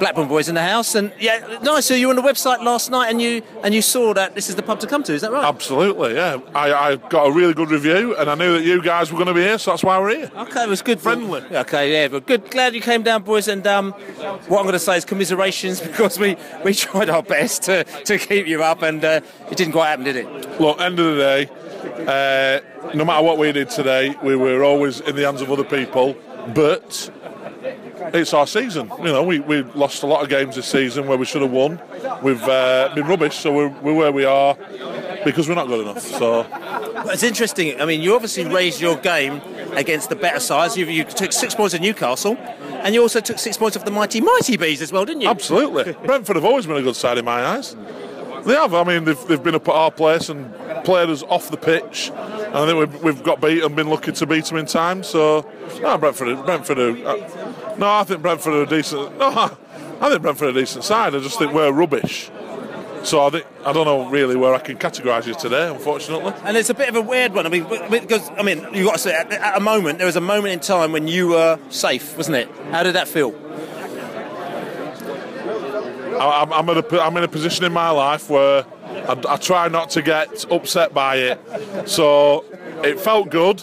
Blackburn 0.00 0.26
boys 0.26 0.48
in 0.48 0.56
the 0.56 0.62
house, 0.62 0.96
and 0.96 1.12
yeah, 1.20 1.58
nice. 1.62 1.86
So 1.86 1.94
you 1.94 2.08
were 2.08 2.10
on 2.10 2.16
the 2.16 2.22
website 2.28 2.62
last 2.64 2.90
night, 2.90 3.10
and 3.10 3.22
you 3.22 3.42
and 3.62 3.72
you 3.72 3.80
saw 3.80 4.12
that 4.14 4.34
this 4.34 4.48
is 4.48 4.56
the 4.56 4.62
pub 4.62 4.80
to 4.80 4.88
come 4.88 5.04
to. 5.04 5.12
Is 5.12 5.20
that 5.20 5.30
right? 5.30 5.44
Absolutely, 5.44 6.14
yeah. 6.14 6.38
I, 6.52 6.72
I 6.72 6.96
got 6.96 7.28
a 7.28 7.30
really 7.32 7.54
good 7.54 7.70
review, 7.70 8.16
and 8.16 8.28
I 8.28 8.34
knew 8.34 8.54
that 8.54 8.64
you 8.64 8.82
guys 8.82 9.12
were 9.12 9.16
going 9.18 9.28
to 9.28 9.34
be 9.34 9.42
here, 9.42 9.56
so 9.56 9.70
that's 9.70 9.84
why 9.84 9.98
we're 10.00 10.16
here. 10.16 10.30
Okay, 10.36 10.64
it 10.64 10.68
was 10.68 10.82
good. 10.82 11.00
Friendly. 11.00 11.42
Okay, 11.52 11.92
yeah, 11.92 12.08
but 12.08 12.26
good. 12.26 12.50
Glad 12.50 12.74
you 12.74 12.80
came 12.80 13.02
down, 13.04 13.22
boys. 13.22 13.46
And 13.46 13.64
um, 13.68 13.92
what 13.92 14.58
I'm 14.58 14.64
going 14.64 14.72
to 14.72 14.78
say 14.80 14.96
is 14.96 15.04
commiserations 15.04 15.80
because 15.88 16.18
we, 16.18 16.36
we 16.64 16.74
tried 16.74 17.08
our 17.08 17.22
best 17.22 17.62
to, 17.64 17.84
to 17.84 18.18
keep 18.18 18.48
you 18.48 18.64
up, 18.64 18.82
and 18.82 19.04
uh, 19.04 19.20
it 19.50 19.56
didn't 19.56 19.72
quite 19.74 19.88
happen, 19.90 20.04
did 20.04 20.16
it? 20.16 20.60
Look, 20.60 20.80
end 20.80 20.98
of 20.98 21.14
the 21.16 21.20
day, 21.22 21.50
uh, 21.84 22.60
no 22.94 23.04
matter 23.04 23.22
what 23.24 23.38
we 23.38 23.52
did 23.52 23.70
today, 23.70 24.14
we 24.22 24.36
were 24.36 24.64
always 24.64 25.00
in 25.00 25.16
the 25.16 25.22
hands 25.22 25.40
of 25.40 25.50
other 25.50 25.64
people, 25.64 26.16
but 26.54 27.10
it's 28.12 28.34
our 28.34 28.46
season. 28.46 28.90
You 28.98 29.04
know, 29.04 29.22
we, 29.22 29.40
we 29.40 29.62
lost 29.62 30.02
a 30.02 30.06
lot 30.06 30.22
of 30.22 30.28
games 30.28 30.56
this 30.56 30.66
season 30.66 31.06
where 31.06 31.18
we 31.18 31.24
should 31.24 31.42
have 31.42 31.50
won. 31.50 31.80
We've 32.22 32.42
uh, 32.42 32.92
been 32.94 33.06
rubbish, 33.06 33.36
so 33.36 33.52
we're, 33.52 33.68
we're 33.68 33.94
where 33.94 34.12
we 34.12 34.24
are 34.24 34.56
because 35.24 35.48
we're 35.48 35.54
not 35.54 35.68
good 35.68 35.80
enough. 35.80 36.00
So 36.00 36.46
it's 37.06 37.22
interesting. 37.22 37.80
I 37.80 37.84
mean, 37.84 38.02
you 38.02 38.14
obviously 38.14 38.44
raised 38.46 38.80
your 38.80 38.96
game 38.96 39.40
against 39.72 40.08
the 40.08 40.16
better 40.16 40.40
sides. 40.40 40.76
You, 40.76 40.86
you 40.86 41.04
took 41.04 41.32
six 41.32 41.54
points 41.54 41.74
at 41.74 41.80
Newcastle, 41.80 42.36
and 42.38 42.94
you 42.94 43.02
also 43.02 43.20
took 43.20 43.38
six 43.38 43.56
points 43.56 43.76
off 43.76 43.84
the 43.84 43.90
mighty, 43.90 44.20
mighty 44.20 44.56
bees 44.56 44.82
as 44.82 44.92
well, 44.92 45.04
didn't 45.04 45.22
you? 45.22 45.28
Absolutely. 45.28 45.94
Brentford 46.04 46.36
have 46.36 46.44
always 46.44 46.66
been 46.66 46.76
a 46.76 46.82
good 46.82 46.96
side 46.96 47.18
in 47.18 47.24
my 47.24 47.44
eyes. 47.44 47.74
They 48.44 48.54
have. 48.54 48.74
I 48.74 48.84
mean, 48.84 49.04
they've, 49.04 49.26
they've 49.26 49.42
been 49.42 49.54
up 49.54 49.68
at 49.68 49.74
our 49.74 49.90
place 49.90 50.28
and 50.28 50.54
played 50.84 51.08
us 51.08 51.22
off 51.24 51.50
the 51.50 51.56
pitch. 51.56 52.10
And 52.14 52.56
I 52.56 52.66
think 52.66 52.78
we've, 52.78 53.02
we've 53.02 53.22
got 53.22 53.40
beat 53.40 53.62
and 53.62 53.74
been 53.74 53.88
lucky 53.88 54.12
to 54.12 54.26
beat 54.26 54.44
them 54.46 54.58
in 54.58 54.66
time. 54.66 55.02
So, 55.02 55.50
no, 55.80 55.98
Brentford, 55.98 56.44
Brentford 56.44 56.78
are, 56.78 57.06
uh, 57.06 57.74
no, 57.78 57.90
I 57.90 58.04
think 58.04 58.22
Brentford 58.22 58.54
are 58.54 58.62
a 58.62 58.66
decent. 58.66 59.18
No, 60.00 60.08
I 60.08 60.10
think 60.10 60.22
Brentford 60.22 60.48
are 60.48 60.58
a 60.58 60.60
decent 60.60 60.84
side. 60.84 61.14
I 61.14 61.20
just 61.20 61.38
think 61.38 61.52
we're 61.52 61.70
rubbish. 61.70 62.30
So 63.04 63.24
I 63.24 63.30
think 63.30 63.46
I 63.64 63.72
don't 63.72 63.84
know 63.84 64.08
really 64.08 64.34
where 64.34 64.54
I 64.54 64.58
can 64.58 64.78
categorise 64.78 65.26
you 65.26 65.34
today, 65.34 65.68
unfortunately. 65.68 66.32
And 66.42 66.56
it's 66.56 66.70
a 66.70 66.74
bit 66.74 66.88
of 66.88 66.96
a 66.96 67.02
weird 67.02 67.34
one. 67.34 67.44
I 67.46 67.50
mean, 67.50 67.64
because 67.90 68.30
I 68.30 68.42
mean, 68.42 68.66
you 68.72 68.84
got 68.84 68.94
to 68.94 68.98
say, 68.98 69.14
at, 69.14 69.30
at 69.30 69.56
a 69.56 69.60
moment, 69.60 69.98
there 69.98 70.06
was 70.06 70.16
a 70.16 70.22
moment 70.22 70.54
in 70.54 70.60
time 70.60 70.90
when 70.90 71.06
you 71.06 71.28
were 71.28 71.58
safe, 71.68 72.16
wasn't 72.16 72.38
it? 72.38 72.48
How 72.70 72.82
did 72.82 72.94
that 72.94 73.06
feel? 73.06 73.32
I'm, 76.30 76.52
I'm, 76.52 76.68
at 76.70 76.92
a, 76.92 77.02
I'm 77.02 77.16
in 77.16 77.24
a 77.24 77.28
position 77.28 77.64
in 77.64 77.72
my 77.72 77.90
life 77.90 78.30
where 78.30 78.64
I, 78.84 79.20
I 79.28 79.36
try 79.36 79.68
not 79.68 79.90
to 79.90 80.02
get 80.02 80.50
upset 80.50 80.94
by 80.94 81.16
it. 81.16 81.88
So 81.88 82.44
it 82.84 83.00
felt 83.00 83.30
good, 83.30 83.62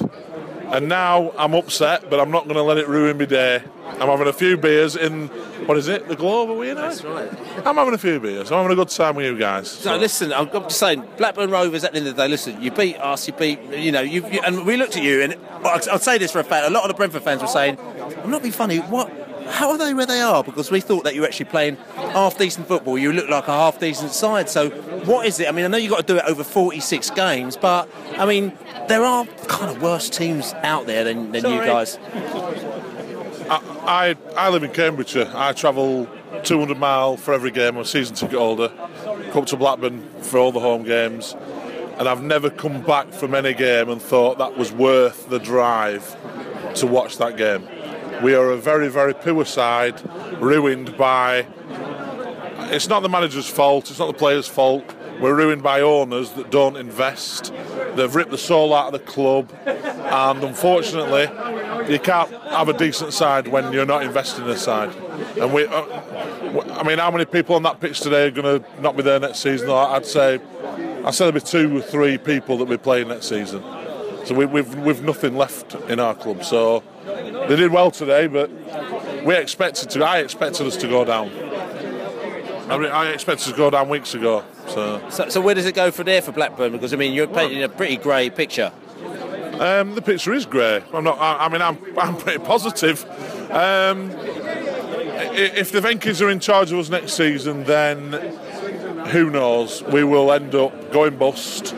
and 0.68 0.88
now 0.88 1.32
I'm 1.38 1.54
upset, 1.54 2.10
but 2.10 2.20
I'm 2.20 2.32
not 2.32 2.46
going 2.46 2.56
to 2.56 2.64
let 2.64 2.78
it 2.78 2.88
ruin 2.88 3.18
my 3.18 3.26
day. 3.26 3.64
I'm 4.00 4.08
having 4.08 4.28
a 4.28 4.34
few 4.34 4.58
beers 4.58 4.96
in, 4.96 5.28
what 5.68 5.78
is 5.78 5.88
it, 5.88 6.08
the 6.08 6.16
Globe, 6.16 6.50
are 6.50 6.54
we 6.54 6.70
in 6.70 6.78
That's 6.78 7.04
right. 7.04 7.30
I'm 7.66 7.76
having 7.76 7.94
a 7.94 7.98
few 7.98 8.20
beers. 8.20 8.52
I'm 8.52 8.58
having 8.58 8.72
a 8.72 8.76
good 8.76 8.90
time 8.90 9.16
with 9.16 9.26
you 9.26 9.38
guys. 9.38 9.70
So 9.70 9.96
listen, 9.98 10.34
I'm, 10.34 10.48
I'm 10.50 10.64
just 10.64 10.80
saying, 10.80 11.06
Blackburn 11.18 11.52
Rovers. 11.52 11.84
At 11.84 11.92
the 11.92 12.00
end 12.00 12.08
of 12.08 12.16
the 12.16 12.24
day, 12.24 12.28
listen, 12.28 12.62
you 12.62 12.72
beat 12.72 12.98
us, 12.98 13.28
you 13.28 13.34
beat, 13.34 13.62
you 13.74 13.92
know, 13.92 14.02
you, 14.02 14.26
you 14.30 14.42
and 14.46 14.66
we 14.66 14.78
looked 14.78 14.98
at 14.98 15.04
you, 15.04 15.22
and 15.22 15.36
I'll, 15.64 15.82
I'll 15.92 16.00
say 16.00 16.18
this 16.18 16.32
for 16.32 16.40
a 16.40 16.44
fact. 16.44 16.66
A 16.66 16.70
lot 16.70 16.84
of 16.84 16.88
the 16.88 16.94
Brentford 16.96 17.24
fans 17.24 17.42
were 17.42 17.48
saying, 17.48 17.78
"I'm 18.24 18.32
not 18.32 18.42
being 18.42 18.54
funny. 18.54 18.78
What? 18.80 19.12
How 19.52 19.70
are 19.72 19.78
they 19.78 19.94
where 19.94 20.06
they 20.06 20.22
are?" 20.22 20.44
Because 20.44 20.72
we 20.72 20.82
thought 20.82 21.04
that 21.04 21.16
you 21.16 21.22
were 21.22 21.28
actually 21.28 21.46
playing 21.46 21.78
half 21.96 22.38
decent 22.38 22.68
football. 22.68 22.98
You 22.98 23.14
look 23.14 23.30
like 23.30 23.48
a 23.48 23.54
half 23.54 23.80
decent 23.80 24.12
side. 24.12 24.50
So 24.50 24.70
what 25.06 25.26
is 25.26 25.40
it? 25.40 25.48
I 25.48 25.52
mean, 25.52 25.66
I 25.66 25.68
know 25.68 25.78
you've 25.78 25.92
got 25.92 26.06
to 26.08 26.14
do 26.14 26.18
it 26.18 26.26
over 26.26 26.44
46 26.44 27.10
games, 27.12 27.58
but 27.58 27.90
I 28.18 28.26
mean, 28.26 28.54
there 28.88 29.04
are 29.04 29.26
kind 29.48 29.70
of 29.70 29.82
worse 29.82 30.10
teams 30.10 30.54
out 30.64 30.88
there 30.88 31.04
than, 31.04 31.32
than 31.32 31.46
you 31.46 31.60
guys. 31.60 31.98
I, 33.84 34.16
I 34.38 34.50
live 34.50 34.64
in 34.64 34.72
Cambridgeshire. 34.72 35.32
I 35.36 35.54
travel 35.54 36.08
200 36.44 36.78
mile 36.78 37.18
for 37.18 37.34
every 37.34 37.52
game. 37.52 37.76
I'm 37.76 37.82
a 37.82 37.86
season 37.86 38.16
ticket 38.16 38.38
holder. 38.38 38.72
Come 39.32 39.46
to 39.46 39.58
Blackburn 39.58 40.08
for 40.22 40.38
all 40.38 40.52
the 40.52 40.60
home 40.60 40.84
games, 40.84 41.36
and 41.98 42.08
I've 42.08 42.22
never 42.22 42.50
come 42.50 42.82
back 42.82 43.12
from 43.12 43.34
any 43.34 43.54
game 43.54 43.90
and 43.90 44.02
thought 44.02 44.38
that 44.38 44.58
was 44.58 44.72
worth 44.72 45.30
the 45.30 45.40
drive 45.40 46.16
to 46.76 46.88
watch 46.88 47.18
that 47.18 47.38
game. 47.38 47.68
We 48.22 48.36
are 48.36 48.52
a 48.52 48.58
very, 48.58 48.88
very 48.88 49.14
poor 49.14 49.46
side, 49.46 50.00
ruined 50.40 50.96
by. 50.98 51.48
It's 52.72 52.88
not 52.88 53.02
the 53.02 53.10
manager's 53.10 53.50
fault. 53.50 53.90
It's 53.90 54.00
not 54.00 54.08
the 54.08 54.18
players' 54.18 54.48
fault. 54.48 54.96
We're 55.20 55.36
ruined 55.36 55.64
by 55.64 55.82
owners 55.82 56.32
that 56.32 56.52
don't 56.52 56.78
invest. 56.78 57.54
They've 57.96 58.14
ripped 58.14 58.32
the 58.32 58.38
soul 58.38 58.74
out 58.74 58.88
of 58.88 58.94
the 58.94 59.12
club, 59.12 59.52
and 59.66 60.44
unfortunately, 60.44 61.30
you 61.92 62.00
can't 62.00 62.30
have 62.30 62.70
a 62.70 62.78
decent 62.78 63.14
side 63.14 63.48
when 63.48 63.74
you're 63.74 63.86
not 63.86 64.04
investing 64.04 64.46
in 64.46 64.52
a 64.52 64.58
side. 64.58 64.96
And 65.38 65.54
we, 65.54 65.66
uh, 65.66 65.82
I 66.74 66.84
mean, 66.84 67.00
how 67.00 67.12
many 67.12 67.26
people 67.26 67.56
on 67.56 67.64
that 67.64 67.80
pitch 67.80 68.02
today 68.02 68.28
are 68.28 68.32
going 68.32 68.62
to 68.62 68.82
not 68.82 68.96
be 68.96 69.04
there 69.04 69.20
next 69.20 69.40
season? 69.40 69.70
I'd 69.70 70.06
say, 70.06 70.40
I'd 71.04 71.14
say 71.14 71.26
there'll 71.26 71.32
be 71.34 71.42
two 71.42 71.78
or 71.78 71.82
three 71.82 72.18
people 72.18 72.58
that 72.58 72.66
will 72.66 72.78
be 72.78 72.82
playing 72.82 73.08
next 73.08 73.28
season. 73.28 73.64
So 74.26 74.36
we, 74.36 74.46
we've 74.46 74.76
we've 74.76 75.02
nothing 75.02 75.36
left 75.36 75.74
in 75.90 76.00
our 76.00 76.14
club. 76.14 76.44
So 76.44 76.84
they 77.06 77.56
did 77.56 77.72
well 77.72 77.92
today, 77.92 78.28
but 78.28 78.50
we 79.26 79.36
expected 79.36 79.90
to. 79.92 80.06
I 80.06 80.20
expected 80.20 80.66
us 80.68 80.78
to 80.78 80.88
go 80.88 81.04
down. 81.06 81.30
I, 82.70 82.78
mean, 82.78 82.92
I 82.92 83.12
expected 83.12 83.44
us 83.44 83.52
to 83.52 83.58
go 83.58 83.70
down 83.70 83.90
weeks 83.90 84.14
ago. 84.14 84.44
So. 84.68 85.10
So, 85.10 85.30
so 85.30 85.42
where 85.42 85.56
does 85.56 85.66
it 85.66 85.76
go 85.76 85.92
from 85.92 86.06
there 86.06 86.22
for 86.22 86.32
Blackburn? 86.32 86.72
Because 86.72 86.94
I 86.94 86.98
mean, 86.98 87.14
you're 87.14 87.28
painting 87.28 87.64
a 87.64 87.70
pretty 87.70 87.98
grey 87.98 88.30
picture. 88.30 88.72
Um, 89.60 89.96
the 89.96 90.02
picture 90.02 90.34
is 90.34 90.46
grey. 90.46 90.84
I'm 90.94 91.04
not. 91.04 91.20
I, 91.20 91.46
I 91.46 91.50
mean, 91.50 91.62
I'm. 91.62 91.78
I'm 91.98 92.18
pretty 92.18 92.44
positive. 92.44 93.04
Um, 93.52 94.12
if 95.34 95.72
the 95.72 95.80
Venky's 95.80 96.22
are 96.22 96.30
in 96.30 96.40
charge 96.40 96.72
of 96.72 96.80
us 96.80 96.90
next 96.90 97.14
season, 97.14 97.64
then 97.66 98.14
who 99.08 99.30
knows? 99.30 99.84
We 99.84 100.04
will 100.04 100.32
end 100.32 100.56
up 100.56 100.92
going 100.92 101.18
bust. 101.18 101.76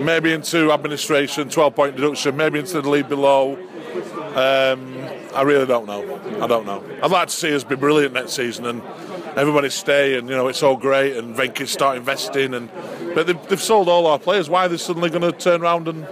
Maybe 0.00 0.32
into 0.32 0.72
administration, 0.72 1.48
12 1.48 1.74
point 1.74 1.96
deduction. 1.96 2.36
Maybe 2.36 2.58
into 2.58 2.80
the 2.80 2.88
league 2.88 3.08
below. 3.08 3.58
Um, 4.36 4.96
I 5.34 5.42
really 5.42 5.66
don't 5.66 5.86
know. 5.86 6.20
I 6.42 6.46
don't 6.46 6.66
know. 6.66 6.82
I'd 7.02 7.10
like 7.10 7.28
to 7.28 7.34
see 7.34 7.54
us 7.54 7.64
be 7.64 7.76
brilliant 7.76 8.14
next 8.14 8.32
season 8.32 8.66
and 8.66 8.82
everybody 9.36 9.70
stay 9.70 10.18
and 10.18 10.28
you 10.28 10.34
know 10.34 10.48
it's 10.48 10.62
all 10.62 10.76
great 10.76 11.16
and 11.16 11.34
Venky's 11.34 11.70
start 11.70 11.96
investing 11.96 12.52
and 12.54 12.70
but 13.14 13.26
they've, 13.26 13.48
they've 13.48 13.60
sold 13.60 13.88
all 13.88 14.06
our 14.06 14.18
players. 14.18 14.48
Why 14.48 14.66
are 14.66 14.68
they 14.68 14.76
suddenly 14.76 15.10
going 15.10 15.22
to 15.22 15.32
turn 15.32 15.62
around 15.62 15.88
and 15.88 16.06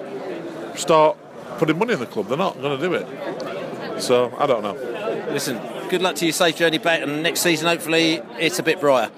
start 0.78 1.16
putting 1.58 1.78
money 1.78 1.94
in 1.94 2.00
the 2.00 2.06
club? 2.06 2.28
They're 2.28 2.36
not 2.36 2.60
going 2.60 2.78
to 2.78 2.88
do 2.88 2.94
it. 2.94 4.02
So 4.02 4.34
I 4.38 4.46
don't 4.46 4.62
know. 4.62 4.74
Listen, 5.30 5.60
good 5.88 6.02
luck 6.02 6.16
to 6.16 6.26
you, 6.26 6.32
safe 6.32 6.56
journey 6.56 6.78
back, 6.78 7.02
and 7.02 7.22
next 7.22 7.40
season 7.40 7.68
hopefully 7.68 8.20
it's 8.38 8.58
a 8.58 8.62
bit 8.62 8.80
brighter. 8.80 9.12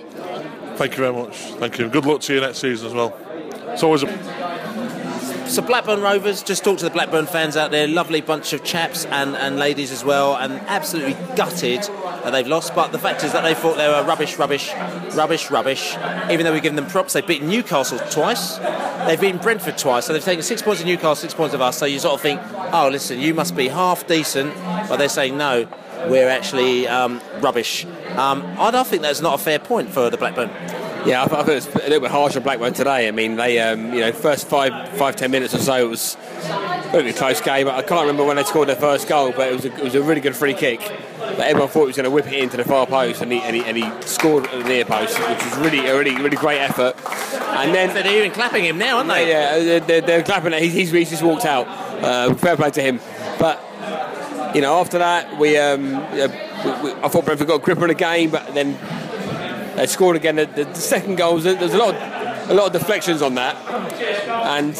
Thank 0.76 0.92
you 0.92 0.98
very 0.98 1.12
much. 1.12 1.36
Thank 1.36 1.78
you. 1.78 1.88
Good 1.88 2.06
luck 2.06 2.20
to 2.22 2.34
you 2.34 2.40
next 2.40 2.58
season 2.58 2.88
as 2.88 2.94
well. 2.94 3.16
It's 3.68 3.82
always 3.82 4.02
a 4.02 4.51
So 5.52 5.60
Blackburn 5.60 6.00
Rovers, 6.00 6.42
just 6.42 6.64
talk 6.64 6.78
to 6.78 6.84
the 6.84 6.90
Blackburn 6.90 7.26
fans 7.26 7.58
out 7.58 7.70
there. 7.70 7.86
Lovely 7.86 8.22
bunch 8.22 8.54
of 8.54 8.64
chaps 8.64 9.04
and, 9.04 9.36
and 9.36 9.58
ladies 9.58 9.92
as 9.92 10.02
well, 10.02 10.34
and 10.34 10.54
absolutely 10.66 11.12
gutted 11.36 11.82
that 11.82 12.30
they've 12.30 12.46
lost. 12.46 12.74
But 12.74 12.90
the 12.90 12.98
fact 12.98 13.22
is 13.22 13.34
that 13.34 13.42
they 13.42 13.52
thought 13.52 13.76
they 13.76 13.86
were 13.86 14.02
rubbish, 14.02 14.38
rubbish, 14.38 14.72
rubbish, 15.14 15.50
rubbish. 15.50 15.94
Even 16.30 16.46
though 16.46 16.54
we've 16.54 16.62
given 16.62 16.76
them 16.76 16.86
props, 16.86 17.12
they've 17.12 17.26
beaten 17.26 17.50
Newcastle 17.50 17.98
twice. 18.10 18.56
They've 19.06 19.20
beaten 19.20 19.42
Brentford 19.42 19.76
twice, 19.76 20.06
so 20.06 20.14
they've 20.14 20.24
taken 20.24 20.42
six 20.42 20.62
points 20.62 20.80
of 20.80 20.86
Newcastle, 20.86 21.16
six 21.16 21.34
points 21.34 21.54
of 21.54 21.60
us. 21.60 21.76
So 21.76 21.84
you 21.84 21.98
sort 21.98 22.14
of 22.14 22.22
think, 22.22 22.40
oh, 22.72 22.88
listen, 22.90 23.20
you 23.20 23.34
must 23.34 23.54
be 23.54 23.68
half 23.68 24.06
decent, 24.06 24.54
but 24.88 24.96
they're 24.96 25.10
saying 25.10 25.36
no. 25.36 25.68
We're 26.08 26.30
actually 26.30 26.88
um, 26.88 27.20
rubbish. 27.40 27.84
Um, 28.16 28.42
I 28.58 28.70
don't 28.70 28.86
think 28.86 29.02
that's 29.02 29.20
not 29.20 29.38
a 29.38 29.42
fair 29.42 29.58
point 29.58 29.90
for 29.90 30.08
the 30.08 30.16
Blackburn. 30.16 30.48
Yeah, 31.04 31.24
I, 31.24 31.26
thought, 31.26 31.48
it 31.48 31.54
was 31.54 31.66
a 31.66 31.78
little 31.78 32.00
bit 32.00 32.10
harsh 32.10 32.36
on 32.36 32.42
Blackburn 32.42 32.74
today. 32.74 33.08
I 33.08 33.10
mean, 33.10 33.36
they, 33.36 33.58
um, 33.58 33.92
you 33.92 34.00
know, 34.00 34.12
first 34.12 34.46
five, 34.46 34.88
five, 34.90 35.16
ten 35.16 35.30
minutes 35.30 35.54
or 35.54 35.58
so, 35.58 35.84
it 35.84 35.88
was 35.88 36.16
a 36.44 36.90
really 36.94 37.12
close 37.12 37.40
game. 37.40 37.68
I 37.68 37.82
can't 37.82 38.02
remember 38.02 38.24
when 38.24 38.36
they 38.36 38.44
scored 38.44 38.68
their 38.68 38.76
first 38.76 39.08
goal, 39.08 39.32
but 39.32 39.48
it 39.48 39.54
was 39.54 39.64
a, 39.64 39.74
it 39.76 39.84
was 39.84 39.94
a 39.96 40.02
really 40.02 40.20
good 40.20 40.36
free 40.36 40.54
kick. 40.54 40.80
But 41.18 41.40
everyone 41.40 41.70
thought 41.70 41.80
he 41.80 41.86
was 41.86 41.96
going 41.96 42.04
to 42.04 42.10
whip 42.10 42.26
it 42.26 42.34
into 42.34 42.56
the 42.56 42.64
far 42.64 42.86
post, 42.86 43.20
and 43.20 43.32
he, 43.32 43.40
and 43.40 43.56
he, 43.56 43.64
and 43.64 43.76
he 43.76 44.06
scored 44.06 44.46
at 44.46 44.62
the 44.62 44.68
near 44.68 44.84
post, 44.84 45.18
which 45.18 45.44
was 45.44 45.56
really 45.58 45.86
a 45.86 45.96
really, 45.96 46.14
really 46.16 46.36
great 46.36 46.60
effort. 46.60 46.94
And 47.34 47.74
then 47.74 47.94
they're 47.94 48.18
even 48.18 48.30
clapping 48.30 48.64
him 48.64 48.78
now, 48.78 48.98
aren't 48.98 49.08
they? 49.08 49.28
Yeah, 49.28 49.58
they're, 49.58 49.80
they're, 49.80 50.00
they're 50.02 50.22
clapping. 50.22 50.52
He's, 50.52 50.72
he's, 50.72 50.90
he's 50.90 51.10
just 51.10 51.22
walked 51.22 51.46
out. 51.46 51.66
Uh, 51.66 52.34
fair 52.34 52.56
play 52.56 52.70
to 52.70 52.82
him. 52.82 53.00
But 53.38 53.60
you 54.54 54.60
know, 54.60 54.78
after 54.78 54.98
that, 54.98 55.38
we, 55.38 55.56
um, 55.56 55.94
we, 56.12 56.92
we 56.92 56.92
I 57.00 57.08
thought 57.08 57.24
Brentford 57.24 57.48
got 57.48 57.60
a 57.60 57.64
grip 57.64 57.78
on 57.80 57.88
the 57.88 57.94
game, 57.94 58.30
but 58.30 58.54
then 58.54 58.78
they 59.76 59.86
scored 59.86 60.16
again. 60.16 60.36
The, 60.36 60.46
the, 60.46 60.74
second 60.74 61.16
goal, 61.16 61.38
there's 61.38 61.74
a 61.74 61.78
lot, 61.78 61.94
of, 61.94 62.50
a 62.50 62.54
lot 62.54 62.66
of 62.66 62.72
deflections 62.72 63.22
on 63.22 63.34
that, 63.36 63.56
and 64.46 64.76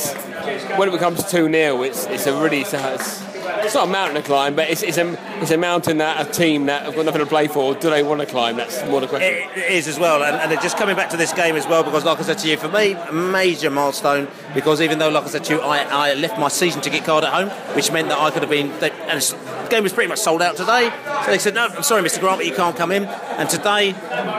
when 0.78 0.88
it 0.88 0.92
becomes 0.92 1.30
two 1.30 1.50
0 1.50 1.82
it's 1.82 2.06
it's 2.06 2.26
a 2.26 2.40
really 2.40 2.64
it's, 2.64 3.31
it's, 3.64 3.74
not 3.74 3.88
a 3.88 3.90
mountain 3.90 4.16
to 4.16 4.22
climb, 4.22 4.54
but 4.54 4.68
it's, 4.70 4.82
it's 4.82 4.98
a 4.98 5.18
it's 5.40 5.50
a 5.50 5.56
mountain 5.56 5.98
that 5.98 6.26
a 6.26 6.30
team 6.30 6.66
that 6.66 6.84
have 6.84 6.94
got 6.94 7.04
nothing 7.04 7.20
to 7.20 7.26
play 7.26 7.48
for. 7.48 7.74
Do 7.74 7.90
they 7.90 8.02
want 8.02 8.20
to 8.20 8.26
climb? 8.26 8.56
That's 8.56 8.84
more 8.86 9.00
the 9.00 9.06
question. 9.06 9.48
It 9.56 9.70
is 9.72 9.88
as 9.88 9.98
well, 9.98 10.22
and, 10.22 10.36
and 10.36 10.62
just 10.62 10.76
coming 10.76 10.96
back 10.96 11.10
to 11.10 11.16
this 11.16 11.32
game 11.32 11.56
as 11.56 11.66
well, 11.66 11.82
because 11.82 12.04
like 12.04 12.18
I 12.18 12.22
said 12.22 12.38
to 12.38 12.48
you, 12.48 12.56
for 12.56 12.68
me, 12.68 12.92
a 12.92 13.12
major 13.12 13.70
milestone. 13.70 14.28
Because 14.54 14.80
even 14.80 14.98
though, 14.98 15.08
like 15.08 15.24
I 15.24 15.28
said 15.28 15.44
to 15.44 15.54
you, 15.54 15.60
I, 15.60 16.10
I 16.10 16.14
left 16.14 16.38
my 16.38 16.48
season 16.48 16.82
ticket 16.82 17.04
card 17.04 17.24
at 17.24 17.32
home, 17.32 17.48
which 17.74 17.90
meant 17.90 18.08
that 18.08 18.18
I 18.18 18.30
could 18.30 18.42
have 18.42 18.50
been. 18.50 18.68
They, 18.80 18.90
and 18.90 19.20
the 19.20 19.68
game 19.70 19.82
was 19.82 19.92
pretty 19.92 20.08
much 20.08 20.18
sold 20.18 20.42
out 20.42 20.56
today, 20.56 20.92
so 21.24 21.30
they 21.30 21.38
said, 21.38 21.54
"No, 21.54 21.68
I'm 21.68 21.82
sorry, 21.82 22.02
Mr. 22.02 22.20
Grant, 22.20 22.38
but 22.38 22.46
you 22.46 22.54
can't 22.54 22.76
come 22.76 22.92
in." 22.92 23.04
And 23.04 23.48
today 23.48 23.92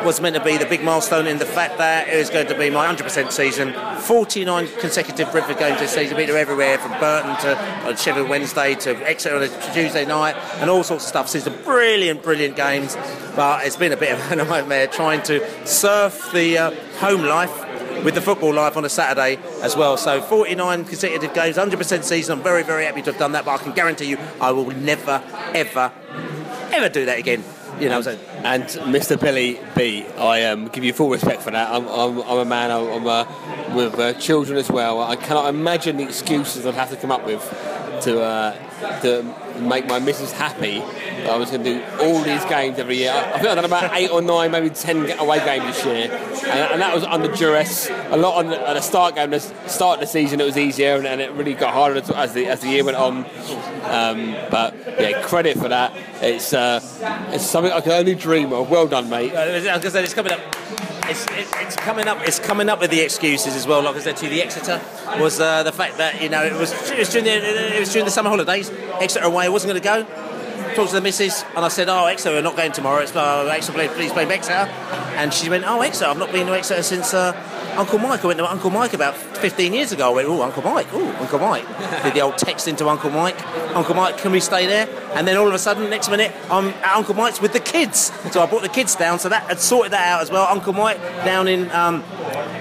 was 0.05 0.21
meant 0.21 0.35
to 0.35 0.43
be 0.43 0.57
the 0.57 0.65
big 0.65 0.83
milestone 0.83 1.27
in 1.27 1.37
the 1.39 1.45
fact 1.45 1.77
that 1.77 2.07
it 2.07 2.17
was 2.17 2.29
going 2.29 2.47
to 2.47 2.57
be 2.57 2.69
my 2.69 2.85
100% 2.85 3.31
season, 3.31 3.73
49 4.01 4.67
consecutive 4.79 5.31
Brentford 5.31 5.57
games 5.57 5.79
this 5.79 5.93
season, 5.93 6.17
them 6.17 6.35
everywhere 6.35 6.77
from 6.77 6.91
Burton 6.99 7.35
to 7.37 7.57
uh, 7.57 7.95
Sheffield 7.95 8.29
Wednesday 8.29 8.75
to 8.75 9.02
Exeter 9.03 9.35
on 9.35 9.43
a 9.43 9.73
Tuesday 9.73 10.05
night, 10.05 10.35
and 10.59 10.69
all 10.69 10.83
sorts 10.83 11.03
of 11.05 11.09
stuff. 11.09 11.27
So 11.29 11.37
it's 11.37 11.45
some 11.45 11.61
brilliant, 11.63 12.23
brilliant 12.23 12.55
games, 12.55 12.95
but 13.35 13.65
it's 13.65 13.77
been 13.77 13.91
a 13.91 13.97
bit 13.97 14.11
of 14.13 14.31
a 14.31 14.35
nightmare 14.43 14.87
trying 14.87 15.21
to 15.23 15.67
surf 15.67 16.31
the 16.33 16.57
uh, 16.57 16.71
home 16.99 17.23
life 17.23 17.51
with 18.03 18.15
the 18.15 18.21
football 18.21 18.53
life 18.53 18.75
on 18.75 18.85
a 18.85 18.89
Saturday 18.89 19.39
as 19.61 19.75
well. 19.75 19.97
So 19.97 20.21
49 20.21 20.85
consecutive 20.85 21.33
games, 21.33 21.57
100% 21.57 22.03
season. 22.03 22.37
I'm 22.37 22.43
very, 22.43 22.63
very 22.63 22.85
happy 22.85 23.01
to 23.03 23.11
have 23.11 23.19
done 23.19 23.31
that, 23.33 23.45
but 23.45 23.59
I 23.59 23.63
can 23.63 23.71
guarantee 23.73 24.09
you 24.09 24.17
I 24.41 24.51
will 24.51 24.71
never, 24.71 25.23
ever, 25.53 25.91
ever 26.71 26.89
do 26.89 27.05
that 27.05 27.17
again. 27.17 27.43
You 27.79 27.89
know, 27.89 28.01
so 28.01 28.17
And 28.43 28.63
Mr. 28.63 29.19
Billy 29.19 29.59
B, 29.75 30.05
I 30.17 30.45
um, 30.45 30.67
give 30.67 30.83
you 30.83 30.93
full 30.93 31.09
respect 31.09 31.41
for 31.41 31.51
that. 31.51 31.69
I'm, 31.71 31.87
I'm, 31.87 32.21
I'm 32.21 32.37
a 32.37 32.45
man 32.45 32.71
I'm, 32.71 32.87
I'm, 32.87 33.07
uh, 33.07 33.75
with 33.75 33.99
uh, 33.99 34.13
children 34.13 34.57
as 34.57 34.69
well. 34.69 35.01
I 35.01 35.15
cannot 35.15 35.47
imagine 35.49 35.97
the 35.97 36.03
excuses 36.03 36.65
I'd 36.65 36.75
have 36.75 36.89
to 36.91 36.97
come 36.97 37.11
up 37.11 37.25
with 37.25 37.41
to 38.03 38.21
uh, 38.21 39.01
to 39.01 39.23
make 39.59 39.87
my 39.87 39.99
missus 39.99 40.31
happy. 40.31 40.81
I 40.81 41.37
was 41.37 41.51
going 41.51 41.63
to 41.63 41.75
do 41.75 41.83
all 42.01 42.21
these 42.21 42.43
games 42.45 42.79
every 42.79 42.97
year. 42.97 43.11
I 43.11 43.33
I 43.33 43.39
think 43.39 43.47
I've 43.47 43.55
done 43.55 43.65
about 43.65 43.95
eight 43.95 44.11
or 44.11 44.21
nine, 44.21 44.51
maybe 44.51 44.69
ten 44.69 45.09
away 45.19 45.39
games 45.39 45.65
this 45.65 45.85
year, 45.85 46.11
and, 46.11 46.73
and 46.73 46.81
that 46.81 46.93
was 46.93 47.03
under 47.03 47.33
duress. 47.33 47.87
A 48.13 48.17
lot 48.17 48.37
on 48.37 48.47
the, 48.47 48.79
start 48.81 49.15
game, 49.15 49.31
the 49.31 49.39
start 49.39 49.95
of 49.95 50.01
the 50.01 50.05
season, 50.05 50.39
it 50.39 50.43
was 50.45 50.55
easier, 50.55 50.97
and, 50.97 51.07
and 51.07 51.19
it 51.19 51.31
really 51.31 51.55
got 51.55 51.73
harder 51.73 51.95
as- 51.97 52.33
the 52.33 52.45
as 52.45 52.59
the 52.59 52.67
year 52.69 52.83
went 52.83 52.95
on. 52.95 53.25
Um, 53.85 54.35
but 54.51 54.75
yeah, 54.99 55.23
credit 55.23 55.57
for 55.57 55.67
that. 55.69 55.91
It's 56.21 56.53
uh, 56.53 56.79
it's 57.33 57.43
something 57.43 57.71
I 57.73 57.81
can 57.81 57.93
only 57.93 58.13
dream 58.13 58.53
of. 58.53 58.69
Well 58.69 58.87
done, 58.87 59.09
mate. 59.09 59.33
Like 59.33 59.65
I 59.83 59.89
said, 59.89 60.03
it's 60.03 60.13
coming 60.13 60.31
up. 60.31 60.39
It's, 61.09 61.25
it, 61.25 61.47
it's 61.55 61.75
coming 61.75 62.07
up. 62.07 62.19
It's 62.21 62.37
coming 62.39 62.69
up 62.69 62.79
with 62.79 62.91
the 62.91 63.01
excuses 63.01 63.55
as 63.55 63.65
well. 63.65 63.81
Like 63.81 63.95
I 63.95 63.99
said 63.99 64.17
to 64.17 64.25
you, 64.25 64.31
the 64.31 64.41
Exeter 64.43 64.79
was 65.19 65.39
uh, 65.39 65.63
the 65.63 65.71
fact 65.71 65.97
that 65.97 66.21
you 66.21 66.29
know 66.29 66.43
it 66.43 66.53
was 66.53 66.71
it 66.91 66.99
was 66.99 67.09
during 67.09 67.25
the 67.25 67.75
it 67.75 67.79
was 67.79 67.91
during 67.91 68.05
the 68.05 68.11
summer 68.11 68.29
holidays. 68.29 68.69
Exeter 69.01 69.25
away, 69.25 69.45
I 69.45 69.49
wasn't 69.49 69.73
going 69.73 69.81
to 69.81 70.05
go. 70.05 70.29
Talked 70.75 70.89
to 70.89 70.95
the 70.95 71.01
missus, 71.01 71.43
and 71.55 71.65
I 71.65 71.67
said, 71.67 71.89
"Oh, 71.89 72.05
Exeter 72.05 72.35
we're 72.35 72.41
not 72.41 72.55
going 72.55 72.71
tomorrow. 72.71 73.01
It's 73.01 73.15
uh, 73.15 73.45
Exeter, 73.51 73.73
play, 73.73 73.87
please 73.89 74.11
play 74.11 74.25
Exeter." 74.25 74.69
And 75.17 75.33
she 75.33 75.49
went, 75.49 75.65
"Oh, 75.67 75.81
Exeter. 75.81 76.09
I've 76.09 76.17
not 76.17 76.31
been 76.31 76.47
to 76.47 76.53
Exeter 76.53 76.81
since 76.83 77.13
uh, 77.13 77.33
Uncle 77.77 77.99
Mike. 77.99 78.23
I 78.23 78.27
went 78.27 78.39
to 78.39 78.49
Uncle 78.49 78.69
Mike 78.69 78.93
about 78.93 79.15
15 79.15 79.73
years 79.73 79.91
ago. 79.91 80.11
I 80.11 80.15
went, 80.15 80.27
oh, 80.27 80.41
Uncle 80.41 80.63
Mike. 80.63 80.87
Oh, 80.91 81.15
Uncle 81.19 81.39
Mike. 81.39 81.65
Did 82.03 82.13
the 82.13 82.21
old 82.21 82.37
text 82.37 82.67
into 82.67 82.87
Uncle 82.87 83.09
Mike. 83.09 83.35
Uncle 83.75 83.95
Mike, 83.95 84.17
can 84.17 84.31
we 84.31 84.39
stay 84.39 84.65
there? 84.67 84.87
And 85.13 85.27
then 85.27 85.37
all 85.37 85.47
of 85.47 85.53
a 85.53 85.59
sudden, 85.59 85.89
next 85.89 86.09
minute, 86.09 86.31
I'm 86.49 86.67
at 86.69 86.95
Uncle 86.95 87.15
Mike's 87.15 87.41
with 87.41 87.53
the 87.53 87.59
kids. 87.59 88.11
So 88.31 88.41
I 88.41 88.45
brought 88.45 88.61
the 88.61 88.69
kids 88.69 88.95
down. 88.95 89.19
So 89.19 89.29
that 89.29 89.43
had 89.43 89.59
sorted 89.59 89.93
that 89.93 90.07
out 90.07 90.21
as 90.21 90.31
well. 90.31 90.45
Uncle 90.47 90.73
Mike 90.73 90.99
down 91.25 91.47
in 91.47 91.69
um, 91.71 92.03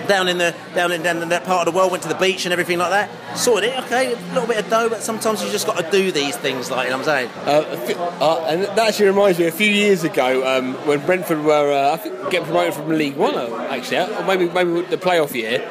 down 0.07 0.29
in 0.29 0.39
the 0.39 0.55
down 0.75 0.93
in, 0.93 1.03
down 1.03 1.23
in 1.23 1.29
that 1.31 1.45
part 1.45 1.67
of 1.67 1.73
the 1.73 1.77
world 1.77 1.91
went 1.91 2.03
to 2.05 2.09
the 2.09 2.15
beach 2.15 2.45
and 2.45 2.53
everything 2.53 2.79
like 2.79 2.91
that. 2.91 3.37
Sorted 3.37 3.71
it. 3.71 3.79
Okay, 3.85 4.13
a 4.13 4.17
little 4.33 4.47
bit 4.47 4.59
of 4.59 4.69
dough, 4.69 4.89
but 4.89 5.03
sometimes 5.03 5.43
you 5.43 5.51
just 5.51 5.67
got 5.67 5.77
to 5.79 5.91
do 5.91 6.13
these 6.13 6.37
things. 6.37 6.71
Like 6.71 6.87
you 6.87 6.91
know 6.91 6.99
what 6.99 7.09
I'm 7.09 7.29
saying. 7.29 7.31
Uh, 7.47 8.21
uh, 8.21 8.47
and 8.49 8.63
that 8.65 8.79
actually 8.79 9.07
reminds 9.07 9.39
me, 9.39 9.47
a 9.47 9.53
few 9.53 9.71
years 9.71 10.05
ago, 10.05 10.47
um, 10.47 10.75
when 10.87 11.05
Brentford 11.05 11.43
were, 11.43 11.73
uh, 11.73 11.95
I 11.95 11.97
think, 11.97 12.31
getting 12.31 12.45
promoted 12.45 12.75
from 12.75 12.89
League 12.89 13.17
One, 13.17 13.35
uh, 13.35 13.69
actually, 13.71 13.99
or 13.99 14.25
maybe 14.25 14.49
maybe 14.49 14.83
the 14.83 14.97
playoff 14.97 15.35
year, 15.35 15.67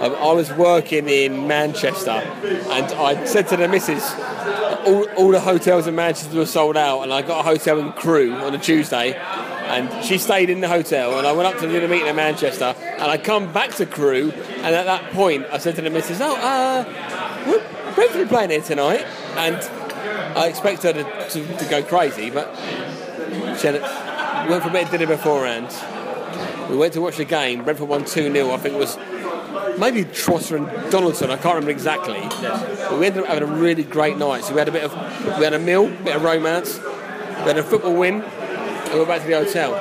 um, 0.00 0.14
I 0.14 0.32
was 0.32 0.52
working 0.52 1.08
in 1.08 1.46
Manchester, 1.46 2.10
and 2.10 2.86
I 2.94 3.24
said 3.24 3.48
to 3.48 3.56
the 3.56 3.68
missus, 3.68 4.04
all, 4.86 5.08
all 5.16 5.30
the 5.30 5.40
hotels 5.40 5.86
in 5.86 5.94
Manchester 5.94 6.36
were 6.36 6.46
sold 6.46 6.76
out, 6.76 7.02
and 7.02 7.12
I 7.12 7.22
got 7.22 7.40
a 7.40 7.42
hotel 7.42 7.78
in 7.78 7.92
Crewe 7.92 8.34
on 8.34 8.54
a 8.54 8.58
Tuesday. 8.58 9.12
And 9.64 10.04
she 10.04 10.18
stayed 10.18 10.50
in 10.50 10.60
the 10.60 10.68
hotel, 10.68 11.18
and 11.18 11.26
I 11.26 11.32
went 11.32 11.48
up 11.48 11.60
to 11.60 11.66
do 11.66 11.80
the 11.80 11.88
meeting 11.88 12.06
in 12.06 12.16
Manchester, 12.16 12.74
and 12.78 13.02
I 13.02 13.16
come 13.16 13.52
back 13.52 13.70
to 13.76 13.86
Crewe, 13.86 14.30
and 14.30 14.74
at 14.74 14.84
that 14.84 15.10
point, 15.12 15.46
I 15.50 15.58
said 15.58 15.74
to 15.76 15.82
the 15.82 15.90
missus, 15.90 16.20
"Oh, 16.20 16.36
uh, 16.36 16.84
we're 17.48 17.94
Brentford 17.94 18.28
playing 18.28 18.50
here 18.50 18.60
tonight," 18.60 19.04
and 19.36 19.56
I 20.36 20.48
expect 20.48 20.82
her 20.82 20.92
to, 20.92 21.28
to, 21.30 21.56
to 21.58 21.64
go 21.66 21.82
crazy, 21.82 22.30
but 22.30 22.54
she 23.58 23.68
had, 23.68 24.44
we 24.44 24.50
went 24.50 24.62
for 24.62 24.68
a 24.68 24.72
bit 24.72 24.84
of 24.84 24.90
dinner 24.90 25.06
beforehand. 25.06 25.68
We 26.70 26.76
went 26.76 26.92
to 26.94 27.00
watch 27.00 27.16
the 27.16 27.24
game. 27.24 27.64
Brentford 27.64 27.88
won 27.88 28.04
2 28.04 28.32
0. 28.32 28.50
I 28.50 28.56
think 28.56 28.74
it 28.74 28.78
was 28.78 28.98
maybe 29.78 30.04
Trotter 30.04 30.56
and 30.56 30.90
Donaldson. 30.90 31.30
I 31.30 31.36
can't 31.36 31.54
remember 31.54 31.70
exactly. 31.70 32.20
But 32.40 32.98
we 32.98 33.06
ended 33.06 33.22
up 33.22 33.28
having 33.28 33.48
a 33.48 33.52
really 33.52 33.84
great 33.84 34.16
night. 34.16 34.44
So 34.44 34.54
we 34.54 34.58
had 34.58 34.68
a 34.68 34.72
bit 34.72 34.84
of 34.84 34.92
we 35.38 35.44
had 35.44 35.54
a 35.54 35.58
meal, 35.58 35.86
a 35.86 36.02
bit 36.02 36.16
of 36.16 36.22
romance. 36.22 36.78
We 36.78 37.50
had 37.50 37.58
a 37.58 37.62
football 37.62 37.94
win. 37.94 38.24
And 38.94 39.00
we're 39.00 39.08
back 39.08 39.22
to 39.22 39.26
the 39.26 39.34
hotel. 39.34 39.74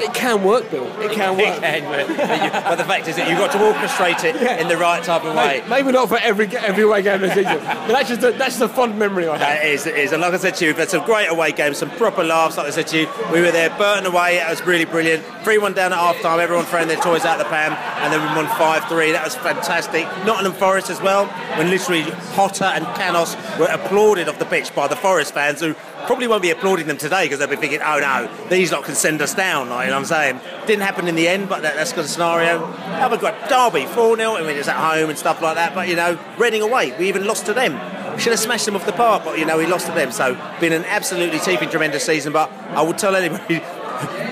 It 0.00 0.14
can 0.14 0.44
work, 0.44 0.70
Bill. 0.70 0.86
It 1.00 1.10
can 1.10 1.36
work. 1.36 1.56
It 1.56 1.60
can, 1.60 1.82
but, 1.82 2.16
but, 2.16 2.44
you, 2.44 2.50
but 2.50 2.76
the 2.76 2.84
fact 2.84 3.08
is 3.08 3.16
that 3.16 3.28
you've 3.28 3.38
got 3.38 3.50
to 3.50 3.58
orchestrate 3.58 4.22
it 4.22 4.36
in 4.60 4.68
the 4.68 4.76
right 4.76 5.02
type 5.02 5.24
of 5.24 5.34
way. 5.34 5.58
Maybe, 5.62 5.70
maybe 5.70 5.92
not 5.92 6.08
for 6.08 6.18
every 6.18 6.46
every 6.58 6.84
away 6.84 7.02
game 7.02 7.22
the 7.22 7.34
season, 7.34 7.58
but 7.58 7.88
that's 7.88 8.08
just 8.08 8.22
a, 8.22 8.30
that's 8.30 8.58
just 8.58 8.60
a 8.60 8.68
fond 8.68 8.96
memory 8.96 9.26
I 9.26 9.36
have. 9.36 9.64
It 9.64 9.72
is, 9.72 9.86
it 9.88 9.96
is. 9.96 10.12
And 10.12 10.22
like 10.22 10.32
I 10.32 10.36
said 10.36 10.54
to 10.54 10.64
you, 10.64 10.70
we've 10.70 10.78
had 10.78 10.90
some 10.90 11.04
great 11.04 11.26
away 11.26 11.50
games, 11.50 11.78
some 11.78 11.90
proper 11.90 12.22
laughs. 12.22 12.56
Like 12.56 12.68
I 12.68 12.70
said 12.70 12.86
to 12.88 13.00
you, 13.00 13.08
we 13.32 13.40
were 13.40 13.50
there, 13.50 13.70
Burton 13.70 14.06
away. 14.06 14.36
It 14.36 14.48
was 14.48 14.62
really 14.64 14.84
brilliant. 14.84 15.24
3 15.42 15.58
1 15.58 15.72
down 15.72 15.92
at 15.92 15.98
half 15.98 16.20
time, 16.20 16.38
everyone 16.38 16.66
throwing 16.66 16.86
their 16.86 17.00
toys 17.00 17.24
out 17.24 17.38
the 17.38 17.44
pan, 17.44 17.72
and 18.04 18.12
then 18.12 18.20
we 18.20 18.36
won 18.36 18.46
5 18.56 18.84
3. 18.84 19.10
That 19.10 19.24
was 19.24 19.34
fantastic. 19.34 20.04
Nottingham 20.24 20.52
Forest 20.52 20.90
as 20.90 21.02
well, 21.02 21.26
when 21.58 21.68
literally 21.70 22.02
Hotter 22.36 22.66
and 22.66 22.86
Canos 22.94 23.36
were 23.58 23.66
applauded 23.66 24.28
off 24.28 24.38
the 24.38 24.46
pitch 24.46 24.72
by 24.72 24.86
the 24.86 24.96
Forest 24.96 25.34
fans 25.34 25.58
who 25.58 25.74
probably 26.06 26.26
won't 26.26 26.42
be 26.42 26.50
applauding 26.50 26.86
them 26.86 26.96
today 26.96 27.24
because 27.24 27.38
they'll 27.38 27.48
be 27.48 27.56
thinking, 27.56 27.80
oh 27.82 27.98
no, 27.98 28.48
these 28.48 28.72
lot 28.72 28.84
can 28.84 28.94
send 28.94 29.20
us 29.22 29.34
down. 29.34 29.68
Like, 29.68 29.86
you 29.86 29.90
know 29.90 29.98
I'm 29.98 30.04
saying? 30.04 30.40
Didn't 30.66 30.82
happen 30.82 31.08
in 31.08 31.14
the 31.14 31.28
end, 31.28 31.48
but 31.48 31.62
that, 31.62 31.74
that's 31.74 31.92
good 31.92 32.06
scenario. 32.06 32.66
We've 32.66 33.12
a 33.12 33.18
got 33.18 33.48
Derby 33.48 33.86
4 33.86 34.16
0. 34.16 34.36
I 34.36 34.40
mean, 34.42 34.56
it's 34.56 34.68
at 34.68 34.76
home 34.76 35.10
and 35.10 35.18
stuff 35.18 35.42
like 35.42 35.56
that, 35.56 35.74
but 35.74 35.88
you 35.88 35.96
know, 35.96 36.18
Reading 36.38 36.62
away, 36.62 36.96
we 36.98 37.08
even 37.08 37.26
lost 37.26 37.46
to 37.46 37.54
them. 37.54 37.74
We 38.14 38.20
should 38.20 38.32
have 38.32 38.40
smashed 38.40 38.66
them 38.66 38.76
off 38.76 38.84
the 38.86 38.92
park, 38.92 39.24
but 39.24 39.38
you 39.38 39.44
know, 39.44 39.58
we 39.58 39.66
lost 39.66 39.86
to 39.86 39.92
them. 39.92 40.12
So, 40.12 40.34
been 40.60 40.72
an 40.72 40.84
absolutely 40.84 41.38
teeping 41.38 41.68
tremendous 41.68 42.04
season, 42.04 42.32
but 42.32 42.50
I 42.70 42.82
would 42.82 42.98
tell 42.98 43.14
anybody. 43.14 43.62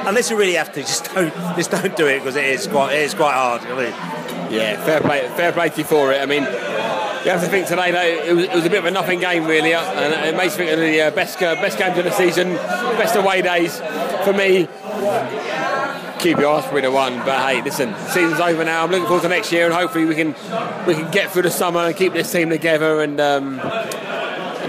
Unless 0.07 0.31
you 0.31 0.37
really 0.37 0.55
have 0.55 0.73
to, 0.73 0.81
just 0.81 1.13
don't, 1.15 1.33
just 1.57 1.71
don't 1.71 1.95
do 1.97 2.07
it 2.07 2.19
because 2.19 2.35
it 2.35 2.45
is 2.45 2.67
quite, 2.67 2.95
it 2.95 3.03
is 3.03 3.15
quite 3.15 3.35
hard. 3.35 3.63
I 3.63 3.77
mean, 3.77 4.53
Yeah, 4.53 4.83
fair 4.85 5.01
play, 5.01 5.29
fair 5.37 5.53
play 5.53 5.69
to 5.69 5.79
you 5.79 5.85
for 5.85 6.13
it. 6.13 6.21
I 6.21 6.27
mean, 6.27 6.43
you 7.25 7.31
have 7.31 7.43
to 7.43 7.49
think 7.49 7.67
today 7.67 7.91
though 7.91 8.31
it 8.31 8.35
was, 8.35 8.45
it 8.45 8.55
was 8.55 8.67
a 8.67 8.71
bit 8.71 8.79
of 8.79 8.85
a 8.87 8.91
nothing 8.91 9.21
game 9.21 9.47
really, 9.47 9.75
uh, 9.75 9.83
and 9.83 10.27
it 10.27 10.37
makes 10.37 10.59
me 10.59 10.67
think 10.67 10.73
of 10.73 10.81
the 10.81 11.01
uh, 11.03 11.11
best 11.11 11.41
uh, 11.43 11.55
best 11.57 11.79
games 11.79 11.99
of 11.99 12.05
the 12.05 12.13
season, 12.13 12.55
best 12.55 13.17
away 13.17 13.43
days 13.43 13.79
for 14.25 14.33
me. 14.33 14.69
QPR's 16.21 16.65
probably 16.65 16.83
the 16.83 16.91
one, 16.91 17.17
but 17.21 17.41
hey, 17.41 17.63
listen, 17.63 17.95
season's 18.09 18.41
over 18.41 18.63
now. 18.63 18.85
I'm 18.85 18.91
looking 18.91 19.07
forward 19.07 19.23
to 19.23 19.29
next 19.29 19.51
year, 19.53 19.65
and 19.65 19.75
hopefully 19.75 20.05
we 20.05 20.15
can 20.15 20.35
we 20.87 20.95
can 20.95 21.11
get 21.11 21.31
through 21.31 21.43
the 21.43 21.51
summer 21.51 21.81
and 21.81 21.97
keep 21.97 22.13
this 22.13 22.31
team 22.31 22.51
together. 22.51 23.01
And 23.01 23.19
um, 23.21 23.57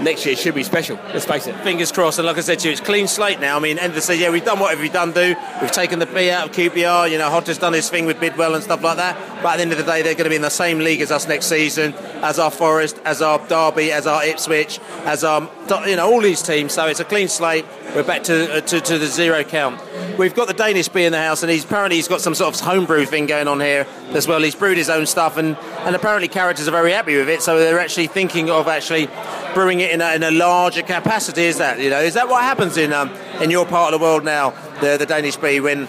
next 0.02 0.24
year 0.24 0.34
should 0.34 0.54
be 0.54 0.62
special. 0.62 0.98
Let's 1.12 1.24
face 1.24 1.46
it. 1.46 1.54
Fingers 1.56 1.92
crossed, 1.92 2.18
and 2.18 2.26
like 2.26 2.38
I 2.38 2.40
said 2.40 2.58
to 2.60 2.68
you, 2.68 2.72
it's 2.72 2.80
clean 2.80 3.06
slate 3.06 3.40
now. 3.40 3.56
I 3.56 3.60
mean, 3.60 3.78
end 3.78 3.90
of 3.90 3.94
the 3.96 4.00
season, 4.00 4.22
yeah, 4.22 4.30
we've 4.30 4.44
done 4.44 4.58
whatever 4.58 4.80
we've 4.80 4.92
done 4.92 5.12
do. 5.12 5.34
We've 5.60 5.70
taken 5.70 5.98
the 5.98 6.06
B 6.06 6.30
out 6.30 6.48
of 6.48 6.56
QPR. 6.56 7.10
You 7.10 7.18
know, 7.18 7.28
Hodger's 7.28 7.58
done 7.58 7.72
his 7.72 7.88
thing 7.88 8.06
with 8.06 8.18
Bidwell 8.20 8.54
and 8.54 8.64
stuff 8.64 8.82
like 8.82 8.96
that. 8.96 9.16
But 9.42 9.54
at 9.54 9.56
the 9.56 9.62
end 9.62 9.72
of 9.72 9.78
the 9.78 9.84
day, 9.84 10.02
they're 10.02 10.14
going 10.14 10.24
to 10.24 10.30
be 10.30 10.36
in 10.36 10.42
the 10.42 10.50
same 10.50 10.78
league 10.78 11.00
as 11.00 11.10
us 11.10 11.26
next 11.26 11.46
season, 11.46 11.94
as 12.22 12.38
our 12.38 12.50
Forest, 12.50 13.00
as 13.04 13.20
our 13.20 13.44
Derby, 13.48 13.90
as 13.90 14.06
our 14.06 14.24
Ipswich, 14.24 14.78
as 15.04 15.24
our 15.24 15.50
you 15.86 15.96
know 15.96 16.10
all 16.10 16.20
these 16.20 16.42
teams. 16.42 16.72
So 16.72 16.86
it's 16.86 17.00
a 17.00 17.04
clean 17.04 17.28
slate. 17.28 17.66
We're 17.94 18.04
back 18.04 18.22
to 18.24 18.58
uh, 18.58 18.60
to, 18.60 18.80
to 18.80 18.98
the 18.98 19.06
zero 19.06 19.42
count. 19.42 19.80
We've 20.16 20.34
got 20.34 20.46
the 20.46 20.54
Danish 20.54 20.88
B 20.88 21.04
in 21.04 21.12
the 21.12 21.18
house, 21.18 21.42
and 21.42 21.50
he's 21.50 21.64
apparently 21.64 21.96
he's 21.96 22.08
got 22.08 22.20
some 22.20 22.34
sort 22.34 22.54
of 22.54 22.60
homebrew 22.60 23.04
thing 23.04 23.26
going 23.26 23.48
on 23.48 23.60
here 23.60 23.86
as 24.10 24.28
well. 24.28 24.40
He's 24.40 24.54
brewed 24.54 24.76
his 24.76 24.88
own 24.88 25.06
stuff, 25.06 25.36
and 25.36 25.56
and 25.80 25.96
apparently 25.96 26.28
characters 26.28 26.68
are 26.68 26.72
very 26.72 26.92
happy 26.92 27.16
with 27.16 27.28
it. 27.28 27.42
So 27.42 27.58
they're 27.58 27.80
actually 27.80 28.06
thinking 28.06 28.48
of 28.48 28.68
actually 28.68 29.08
brewing 29.54 29.80
it 29.80 29.90
in 29.90 30.00
a, 30.00 30.14
in 30.14 30.22
a 30.22 30.30
larger 30.30 30.82
capacity. 30.82 31.44
Is 31.44 31.58
that 31.58 31.80
you 31.80 31.90
know 31.90 32.00
is 32.00 32.14
that 32.14 32.28
what 32.28 32.42
happens 32.42 32.76
in 32.76 32.92
um, 32.92 33.12
in 33.40 33.50
your 33.50 33.66
part 33.66 33.92
of 33.92 33.98
the 33.98 34.04
world 34.04 34.24
now? 34.24 34.50
The 34.80 34.96
the 34.96 35.06
Danish 35.06 35.36
B 35.36 35.58
when 35.58 35.86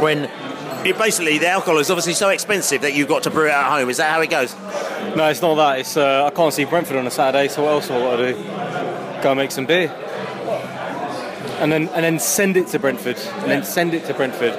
when 0.00 0.30
basically 0.84 1.38
the 1.38 1.48
alcohol 1.48 1.78
is 1.78 1.90
obviously 1.90 2.14
so 2.14 2.28
expensive 2.28 2.82
that 2.82 2.94
you've 2.94 3.08
got 3.08 3.22
to 3.24 3.30
brew 3.30 3.46
it 3.46 3.52
at 3.52 3.70
home. 3.70 3.88
Is 3.90 3.96
that 3.98 4.10
how 4.10 4.20
it 4.20 4.30
goes? 4.30 4.54
No, 5.16 5.28
it's 5.28 5.42
not 5.42 5.54
that. 5.56 5.80
It's 5.80 5.96
uh, 5.96 6.24
I 6.26 6.30
can't 6.30 6.52
see 6.54 6.64
Brentford 6.64 6.96
on 6.96 7.06
a 7.06 7.10
Saturday, 7.10 7.48
so 7.48 7.64
what 7.64 7.72
else 7.72 7.88
have 7.88 8.00
I 8.00 8.04
got 8.04 8.16
to 8.16 8.32
do? 8.32 9.22
Go 9.22 9.34
make 9.34 9.50
some 9.50 9.66
beer. 9.66 9.88
and 11.60 11.72
then 11.72 11.88
and 11.88 12.04
then 12.04 12.18
send 12.18 12.56
it 12.56 12.68
to 12.68 12.78
Brentford, 12.78 13.16
and 13.18 13.50
then 13.50 13.64
send 13.64 13.94
it 13.94 14.04
to 14.06 14.14
Brentford. 14.14 14.54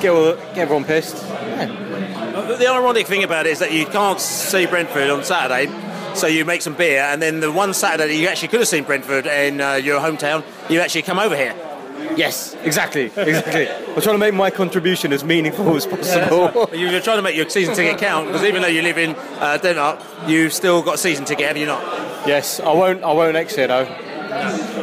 Get 0.00 0.10
all, 0.10 0.34
get 0.36 0.58
everyone 0.58 0.84
pissed. 0.84 1.16
Uh, 1.24 2.56
The 2.58 2.68
ironic 2.68 3.06
thing 3.06 3.24
about 3.24 3.46
it 3.46 3.50
is 3.52 3.58
that 3.58 3.72
you 3.72 3.86
can't 3.86 4.20
see 4.20 4.66
Brentford 4.66 5.10
on 5.10 5.24
Saturday, 5.24 5.72
so 6.14 6.26
you 6.26 6.44
make 6.44 6.62
some 6.62 6.74
beer, 6.74 7.02
and 7.02 7.20
then 7.20 7.40
the 7.40 7.50
one 7.50 7.74
Saturday 7.74 8.08
that 8.08 8.14
you 8.14 8.28
actually 8.28 8.48
could 8.48 8.60
have 8.60 8.68
seen 8.68 8.84
Brentford 8.84 9.26
in 9.26 9.60
uh, 9.60 9.74
your 9.74 10.00
hometown, 10.00 10.44
you 10.70 10.80
actually 10.80 11.02
come 11.02 11.18
over 11.18 11.34
here. 11.36 11.54
Yes, 12.16 12.56
exactly, 12.62 13.06
exactly. 13.06 13.68
I'm 13.94 14.02
trying 14.02 14.14
to 14.14 14.18
make 14.18 14.34
my 14.34 14.50
contribution 14.50 15.12
as 15.12 15.22
meaningful 15.22 15.76
as 15.76 15.86
possible. 15.86 16.70
You're 16.72 17.00
trying 17.00 17.18
to 17.18 17.22
make 17.22 17.36
your 17.36 17.48
season 17.48 17.74
ticket 17.74 17.98
count 17.98 18.26
because 18.28 18.42
even 18.44 18.62
though 18.62 18.68
you 18.68 18.82
live 18.82 18.98
in 18.98 19.14
uh, 19.38 19.58
Denmark, 19.58 20.00
you've 20.26 20.52
still 20.52 20.82
got 20.82 20.94
a 20.94 20.98
season 20.98 21.24
ticket, 21.24 21.46
have 21.46 21.56
you 21.56 21.66
not? 21.66 21.82
Yes, 22.26 22.58
I 22.60 22.72
won't. 22.72 23.02
I 23.04 23.12
won't 23.12 23.34
next 23.34 23.56
year 23.56 23.68
though. 23.68 23.86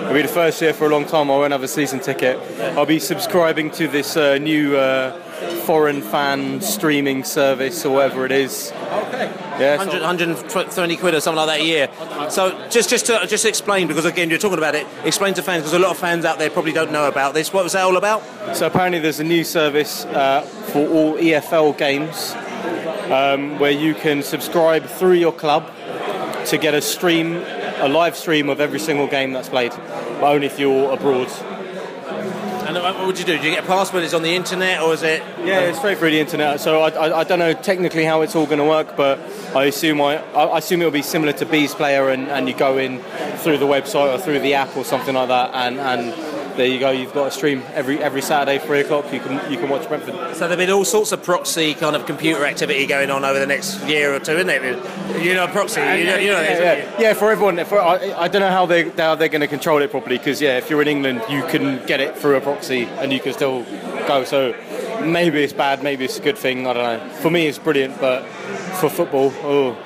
It'll 0.04 0.14
be 0.14 0.22
the 0.22 0.28
first 0.28 0.62
year 0.62 0.74
for 0.74 0.88
a 0.88 0.90
long 0.90 1.06
time. 1.06 1.30
I 1.32 1.36
won't 1.38 1.52
have 1.52 1.64
a 1.64 1.68
season 1.68 2.00
ticket. 2.00 2.38
I'll 2.78 2.86
be 2.86 3.00
subscribing 3.00 3.72
to 3.72 3.88
this 3.88 4.16
uh, 4.16 4.38
new 4.38 4.76
uh, 4.78 5.20
foreign 5.66 6.02
fan 6.02 6.62
streaming 6.62 7.24
service 7.24 7.86
or 7.86 7.96
whatever 7.96 8.26
it 8.26 8.32
is. 8.32 8.72
Okay. 8.72 9.32
Yeah, 9.60 9.78
100, 9.78 10.02
120 10.02 10.98
quid 10.98 11.14
or 11.14 11.22
something 11.22 11.46
like 11.46 11.60
that 11.60 11.62
a 11.62 11.66
year. 11.66 12.30
So 12.30 12.68
just 12.70 12.90
just 12.90 13.06
to 13.08 13.26
just 13.28 13.46
explain 13.46 13.88
because 13.88 14.06
again 14.06 14.30
you're 14.30 14.40
talking 14.40 14.58
about 14.58 14.76
it. 14.76 14.88
Explain 15.04 15.34
to 15.36 15.44
fans 15.44 15.64
because 15.64 15.74
a 15.74 15.80
lot 15.80 15.92
of 15.92 15.98
fans 15.98 16.26
out 16.26 16.40
there 16.40 16.50
probably 16.50 16.74
don't 16.74 16.92
know 16.92 17.08
about 17.08 17.34
this. 17.34 17.54
What 17.54 17.64
was 17.64 17.74
that 17.74 17.84
all 17.84 17.98
about? 17.98 18.24
So 18.56 18.68
apparently 18.68 19.00
there's 19.00 19.20
a 19.20 19.24
new 19.24 19.44
service 19.44 20.06
uh, 20.06 20.42
for 20.42 20.88
all 20.88 21.14
EFL 21.16 21.78
games 21.78 22.34
um, 23.12 23.60
where 23.60 23.72
you 23.72 23.94
can 23.94 24.24
subscribe 24.24 24.86
through 24.86 25.14
your 25.14 25.34
club 25.34 25.72
to 26.48 26.58
get 26.58 26.74
a 26.74 26.82
stream, 26.82 27.36
a 27.78 27.88
live 27.88 28.16
stream 28.16 28.50
of 28.50 28.60
every 28.60 28.80
single 28.80 29.08
game 29.08 29.34
that's 29.34 29.50
played, 29.50 29.72
but 29.72 30.24
only 30.24 30.48
if 30.48 30.60
you're 30.60 30.92
abroad. 30.92 31.30
And 32.66 32.78
uh, 32.78 32.94
what 32.94 33.08
would 33.08 33.20
you 33.20 33.26
do? 33.26 33.38
Do 33.38 33.44
you 33.44 33.54
get 33.54 33.64
a 33.64 33.68
pass 33.68 33.92
when 33.92 34.04
it's 34.04 34.14
on 34.14 34.22
the 34.22 34.36
internet 34.36 34.82
or 34.82 34.94
is 34.94 35.04
it? 35.04 35.22
Yeah, 35.44 35.60
it's 35.62 35.80
straight 35.80 35.98
through 35.98 36.12
the 36.12 36.20
internet. 36.20 36.62
So 36.62 36.82
I, 36.82 36.90
I, 36.90 37.20
I 37.20 37.24
don't 37.24 37.40
know 37.40 37.54
technically 37.54 38.06
how 38.06 38.22
it's 38.22 38.36
all 38.36 38.46
going 38.46 38.60
to 38.60 38.66
work, 38.66 38.96
but 38.96 39.20
I 39.56 39.66
assume 39.66 40.02
I, 40.02 40.18
I 40.34 40.58
assume 40.60 40.82
it'll 40.82 40.92
be 40.92 41.02
similar 41.02 41.34
to 41.34 41.46
Bees 41.46 41.76
Player, 41.76 42.10
and, 42.10 42.30
and 42.30 42.48
you 42.48 42.56
go 42.56 42.78
in 42.78 43.00
through 43.40 43.58
the 43.58 43.66
website 43.66 44.16
or 44.16 44.18
through 44.18 44.40
the 44.40 44.54
app 44.54 44.76
or 44.78 44.86
something 44.86 45.16
like 45.16 45.28
that, 45.28 45.52
and, 45.54 45.80
and 45.80 46.14
there 46.56 46.68
you 46.68 46.80
go. 46.80 46.92
You've 46.92 47.14
got 47.14 47.28
a 47.28 47.32
stream 47.32 47.64
every 47.74 48.02
every 48.02 48.22
Saturday, 48.22 48.60
three 48.60 48.82
o'clock. 48.82 49.12
You 49.12 49.20
can 49.20 49.52
you 49.52 49.58
can 49.58 49.70
watch 49.70 49.88
Brentford. 49.88 50.36
So 50.36 50.48
there've 50.48 50.58
been 50.58 50.70
all 50.70 50.86
sorts 50.86 51.12
of 51.12 51.24
proxy 51.24 51.74
kind 51.74 51.96
of 51.96 52.06
computer 52.06 52.46
activity 52.46 52.86
going 52.86 53.10
on 53.10 53.26
over 53.26 53.40
the 53.40 53.46
next 53.46 53.82
year 53.88 54.14
or 54.14 54.20
two, 54.20 54.34
isn't 54.34 54.50
it? 54.50 55.24
You 55.24 55.34
know, 55.34 55.48
proxy. 55.48 55.82
You 55.82 55.86
know, 56.06 56.18
you 56.18 56.32
know 56.32 56.42
yeah, 56.42 56.60
yeah, 56.60 57.00
yeah, 57.00 57.14
for 57.14 57.32
everyone. 57.32 57.64
For, 57.66 57.80
I, 57.80 58.14
I 58.14 58.28
don't 58.28 58.42
know 58.42 58.50
how 58.50 58.66
they 58.66 58.90
how 58.90 59.16
they're 59.16 59.30
going 59.30 59.42
to 59.42 59.48
control 59.48 59.82
it 59.82 59.92
properly 59.92 60.18
because 60.18 60.42
yeah, 60.42 60.58
if 60.58 60.70
you're 60.70 60.82
in 60.82 60.88
England, 60.88 61.22
you 61.30 61.44
can 61.44 61.86
get 61.86 62.00
it 62.00 62.18
through 62.18 62.36
a 62.36 62.42
proxy 62.42 62.84
and 62.86 63.12
you 63.12 63.20
can 63.20 63.34
still 63.34 63.64
go. 64.08 64.24
So 64.24 64.54
maybe 65.04 65.44
it's 65.44 65.54
bad, 65.54 65.84
maybe 65.84 66.06
it's 66.06 66.20
a 66.20 66.22
good 66.22 66.38
thing. 66.38 66.68
I 66.68 66.74
don't 66.74 66.84
know. 66.84 67.14
For 67.16 67.30
me, 67.30 67.48
it's 67.48 67.60
brilliant, 67.60 68.00
but 68.00 68.26
for 68.80 68.90
football, 68.90 69.32
oh. 69.44 69.78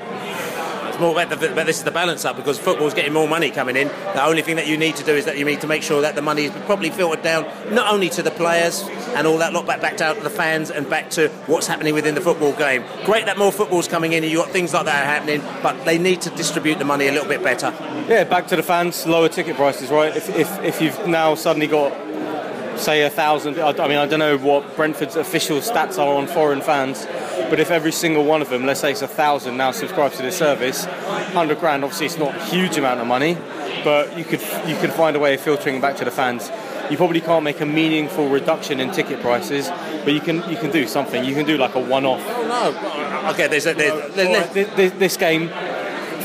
It's 0.97 1.01
more 1.03 1.11
about, 1.11 1.29
the, 1.29 1.51
about 1.51 1.67
this 1.67 1.77
is 1.77 1.83
the 1.83 1.91
balance 1.91 2.25
up 2.25 2.37
because 2.37 2.57
football's 2.57 2.95
getting 2.95 3.13
more 3.13 3.27
money 3.27 3.51
coming 3.51 3.75
in. 3.75 3.87
The 3.87 4.25
only 4.25 4.41
thing 4.41 4.55
that 4.55 4.65
you 4.65 4.77
need 4.77 4.95
to 4.95 5.03
do 5.03 5.13
is 5.13 5.25
that 5.25 5.37
you 5.37 5.45
need 5.45 5.61
to 5.61 5.67
make 5.67 5.83
sure 5.83 6.01
that 6.01 6.15
the 6.15 6.23
money 6.23 6.45
is 6.45 6.51
properly 6.65 6.89
filtered 6.89 7.23
down, 7.23 7.45
not 7.71 7.93
only 7.93 8.09
to 8.09 8.23
the 8.23 8.31
players 8.31 8.81
and 9.09 9.27
all 9.27 9.37
that 9.37 9.53
lot, 9.53 9.67
but 9.67 9.79
back 9.79 9.97
down 9.97 10.15
to 10.15 10.21
the 10.21 10.31
fans 10.31 10.71
and 10.71 10.89
back 10.89 11.11
to 11.11 11.29
what's 11.45 11.67
happening 11.67 11.93
within 11.93 12.15
the 12.15 12.21
football 12.21 12.51
game. 12.53 12.83
Great 13.05 13.27
that 13.27 13.37
more 13.37 13.51
football's 13.51 13.87
coming 13.87 14.13
in 14.13 14.23
and 14.23 14.31
you've 14.31 14.43
got 14.43 14.51
things 14.51 14.73
like 14.73 14.85
that 14.85 15.05
happening, 15.05 15.39
but 15.61 15.85
they 15.85 15.99
need 15.99 16.19
to 16.21 16.31
distribute 16.31 16.79
the 16.79 16.85
money 16.85 17.07
a 17.07 17.11
little 17.11 17.29
bit 17.29 17.43
better. 17.43 17.71
Yeah, 18.09 18.23
back 18.23 18.47
to 18.47 18.55
the 18.55 18.63
fans, 18.63 19.05
lower 19.05 19.29
ticket 19.29 19.55
prices, 19.55 19.91
right? 19.91 20.17
If, 20.17 20.35
if, 20.35 20.63
if 20.63 20.81
you've 20.81 21.07
now 21.07 21.35
suddenly 21.35 21.67
got, 21.67 21.93
say, 22.79 23.03
a 23.03 23.09
thousand, 23.11 23.59
I 23.59 23.69
I 23.69 23.87
mean, 23.87 23.99
I 23.99 24.07
don't 24.07 24.17
know 24.17 24.39
what 24.39 24.75
Brentford's 24.75 25.15
official 25.15 25.57
stats 25.59 25.99
are 25.99 26.15
on 26.15 26.25
foreign 26.25 26.61
fans, 26.61 27.05
but 27.49 27.59
if 27.59 27.71
every 27.71 27.91
single 27.91 28.23
one 28.25 28.41
of 28.41 28.49
them, 28.49 28.65
let's 28.65 28.79
say 28.79 28.91
it's 28.91 29.01
a 29.01 29.07
thousand, 29.07 29.57
now 29.57 29.71
subscribes 29.71 30.17
to 30.17 30.23
the 30.23 30.31
service, 30.31 30.85
100 30.85 31.59
grand, 31.59 31.83
obviously 31.83 32.05
it's 32.07 32.17
not 32.17 32.35
a 32.35 32.43
huge 32.45 32.77
amount 32.77 32.99
of 32.99 33.07
money, 33.07 33.37
but 33.83 34.17
you 34.17 34.23
could 34.25 34.41
you 34.67 34.75
can 34.77 34.91
find 34.91 35.15
a 35.15 35.19
way 35.19 35.33
of 35.35 35.41
filtering 35.41 35.79
back 35.81 35.95
to 35.97 36.05
the 36.05 36.11
fans. 36.11 36.51
You 36.89 36.97
probably 36.97 37.21
can't 37.21 37.43
make 37.43 37.59
a 37.61 37.65
meaningful 37.65 38.29
reduction 38.29 38.79
in 38.79 38.91
ticket 38.91 39.21
prices, 39.21 39.69
but 40.03 40.13
you 40.13 40.21
can 40.21 40.37
you 40.49 40.57
can 40.57 40.71
do 40.71 40.87
something. 40.87 41.23
You 41.23 41.33
can 41.35 41.45
do 41.45 41.57
like 41.57 41.75
a 41.75 41.79
one-off. 41.79 42.23
Oh 42.25 42.47
no! 42.47 43.31
Okay, 43.31 43.47
there's, 43.47 43.65
a, 43.65 43.73
there's, 43.73 44.15
there's, 44.15 44.27
Alright, 44.27 44.49
thi- 44.51 44.63
thi- 44.89 44.97
this 44.97 45.17
game, 45.17 45.49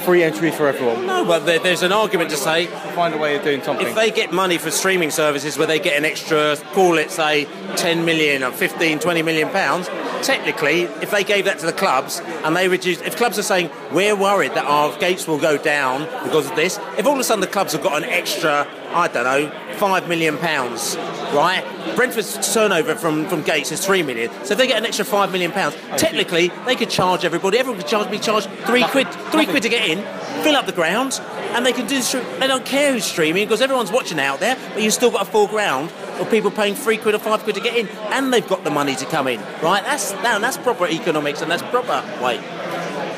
free 0.05 0.23
entry 0.23 0.51
for 0.53 0.69
everyone. 0.69 1.07
No, 1.07 1.25
but 1.25 1.41
there, 1.47 1.59
there's 1.59 1.83
an 1.83 1.93
argument 1.93 2.31
to 2.31 2.37
say 2.37 2.67
find 2.95 3.13
a 3.15 3.19
way 3.19 3.37
of 3.37 3.43
doing 3.43 3.63
something. 3.63 3.87
If 3.87 3.95
they 3.97 4.11
get 4.11 4.33
money 4.33 4.57
for 4.59 4.71
streaming 4.71 5.11
services 5.11 5.59
where 5.59 5.67
they 5.67 5.81
get 5.81 5.97
an 5.97 6.05
extra, 6.05 6.57
call 6.73 6.97
it 6.99 7.11
say 7.11 7.47
10 7.77 8.05
million 8.05 8.43
or 8.45 8.53
15, 8.53 8.99
20 9.01 9.23
million 9.23 9.49
pounds, 9.49 9.89
technically, 10.23 10.83
if 10.83 11.11
they 11.11 11.25
gave 11.25 11.45
that 11.45 11.59
to 11.59 11.67
the 11.67 11.73
clubs 11.73 12.21
and 12.21 12.57
they 12.57 12.69
reduced, 12.69 13.03
if 13.03 13.17
clubs 13.17 13.39
are 13.39 13.43
saying 13.43 13.71
we're 13.93 14.17
worried 14.17 14.53
that 14.53 14.65
our 14.65 14.97
gates 14.99 15.27
will 15.27 15.39
go 15.39 15.59
down 15.59 16.05
because 16.25 16.49
of 16.49 16.57
this, 16.57 16.79
if 16.99 17.07
all 17.07 17.15
of 17.15 17.19
a 17.19 17.25
sudden 17.25 17.41
the 17.41 17.47
clubs 17.47 17.73
have 17.73 17.83
got 17.83 18.03
an 18.03 18.09
extra, 18.09 18.67
I 18.91 19.09
don't 19.09 19.25
know, 19.25 19.77
five 19.77 20.09
million 20.09 20.39
pounds, 20.39 20.97
right? 21.33 21.65
Brentford's 21.97 22.53
turnover 22.53 22.95
from, 22.95 23.29
from 23.29 23.43
gates 23.43 23.73
is 23.73 23.85
three 23.85 24.03
million, 24.03 24.31
so 24.45 24.53
if 24.53 24.59
they 24.59 24.67
get 24.67 24.79
an 24.79 24.87
extra 24.87 25.05
five 25.05 25.33
million 25.33 25.53
pounds, 25.53 25.75
technically 25.97 26.49
they 26.67 26.77
could 26.77 26.91
charge 26.91 27.25
everybody. 27.25 27.59
Everyone 27.59 27.81
could 27.81 27.91
charge 27.91 28.11
be 28.11 28.19
charged 28.19 28.49
three 28.67 28.85
quid, 28.85 29.09
three 29.31 29.47
quid 29.47 29.63
to 29.63 29.69
get 29.69 29.89
in, 29.89 29.99
fill 30.43 30.57
up 30.57 30.67
the 30.67 30.73
ground, 30.73 31.21
and 31.55 31.67
they 31.67 31.73
can 31.73 31.87
do. 31.87 32.01
the 32.01 32.37
They 32.39 32.47
don't 32.47 32.65
care 32.65 32.93
who's 32.93 33.05
streaming 33.05 33.47
because 33.47 33.61
everyone's 33.61 33.93
watching 33.93 34.19
out 34.19 34.41
there, 34.41 34.57
but 34.75 34.83
you've 34.83 34.95
still 34.95 35.11
got 35.11 35.23
a 35.23 35.31
full 35.31 35.47
ground 35.47 35.93
of 36.19 36.31
people 36.31 36.51
paying 36.51 36.75
three 36.75 36.97
quid 36.97 37.15
or 37.15 37.19
five 37.19 37.43
quid 37.43 37.57
to 37.57 37.61
get 37.61 37.77
in, 37.77 37.89
and 38.13 38.33
they've 38.33 38.47
got 38.47 38.65
the 38.65 38.71
money 38.71 38.95
to 38.97 39.07
come 39.07 39.27
in, 39.29 39.41
right? 39.63 39.83
That's 39.85 40.13
now 40.15 40.39
that's 40.39 40.57
proper 40.57 40.87
economics 40.87 41.43
and 41.43 41.51
that's 41.51 41.63
proper 41.65 42.03
way. 42.23 42.41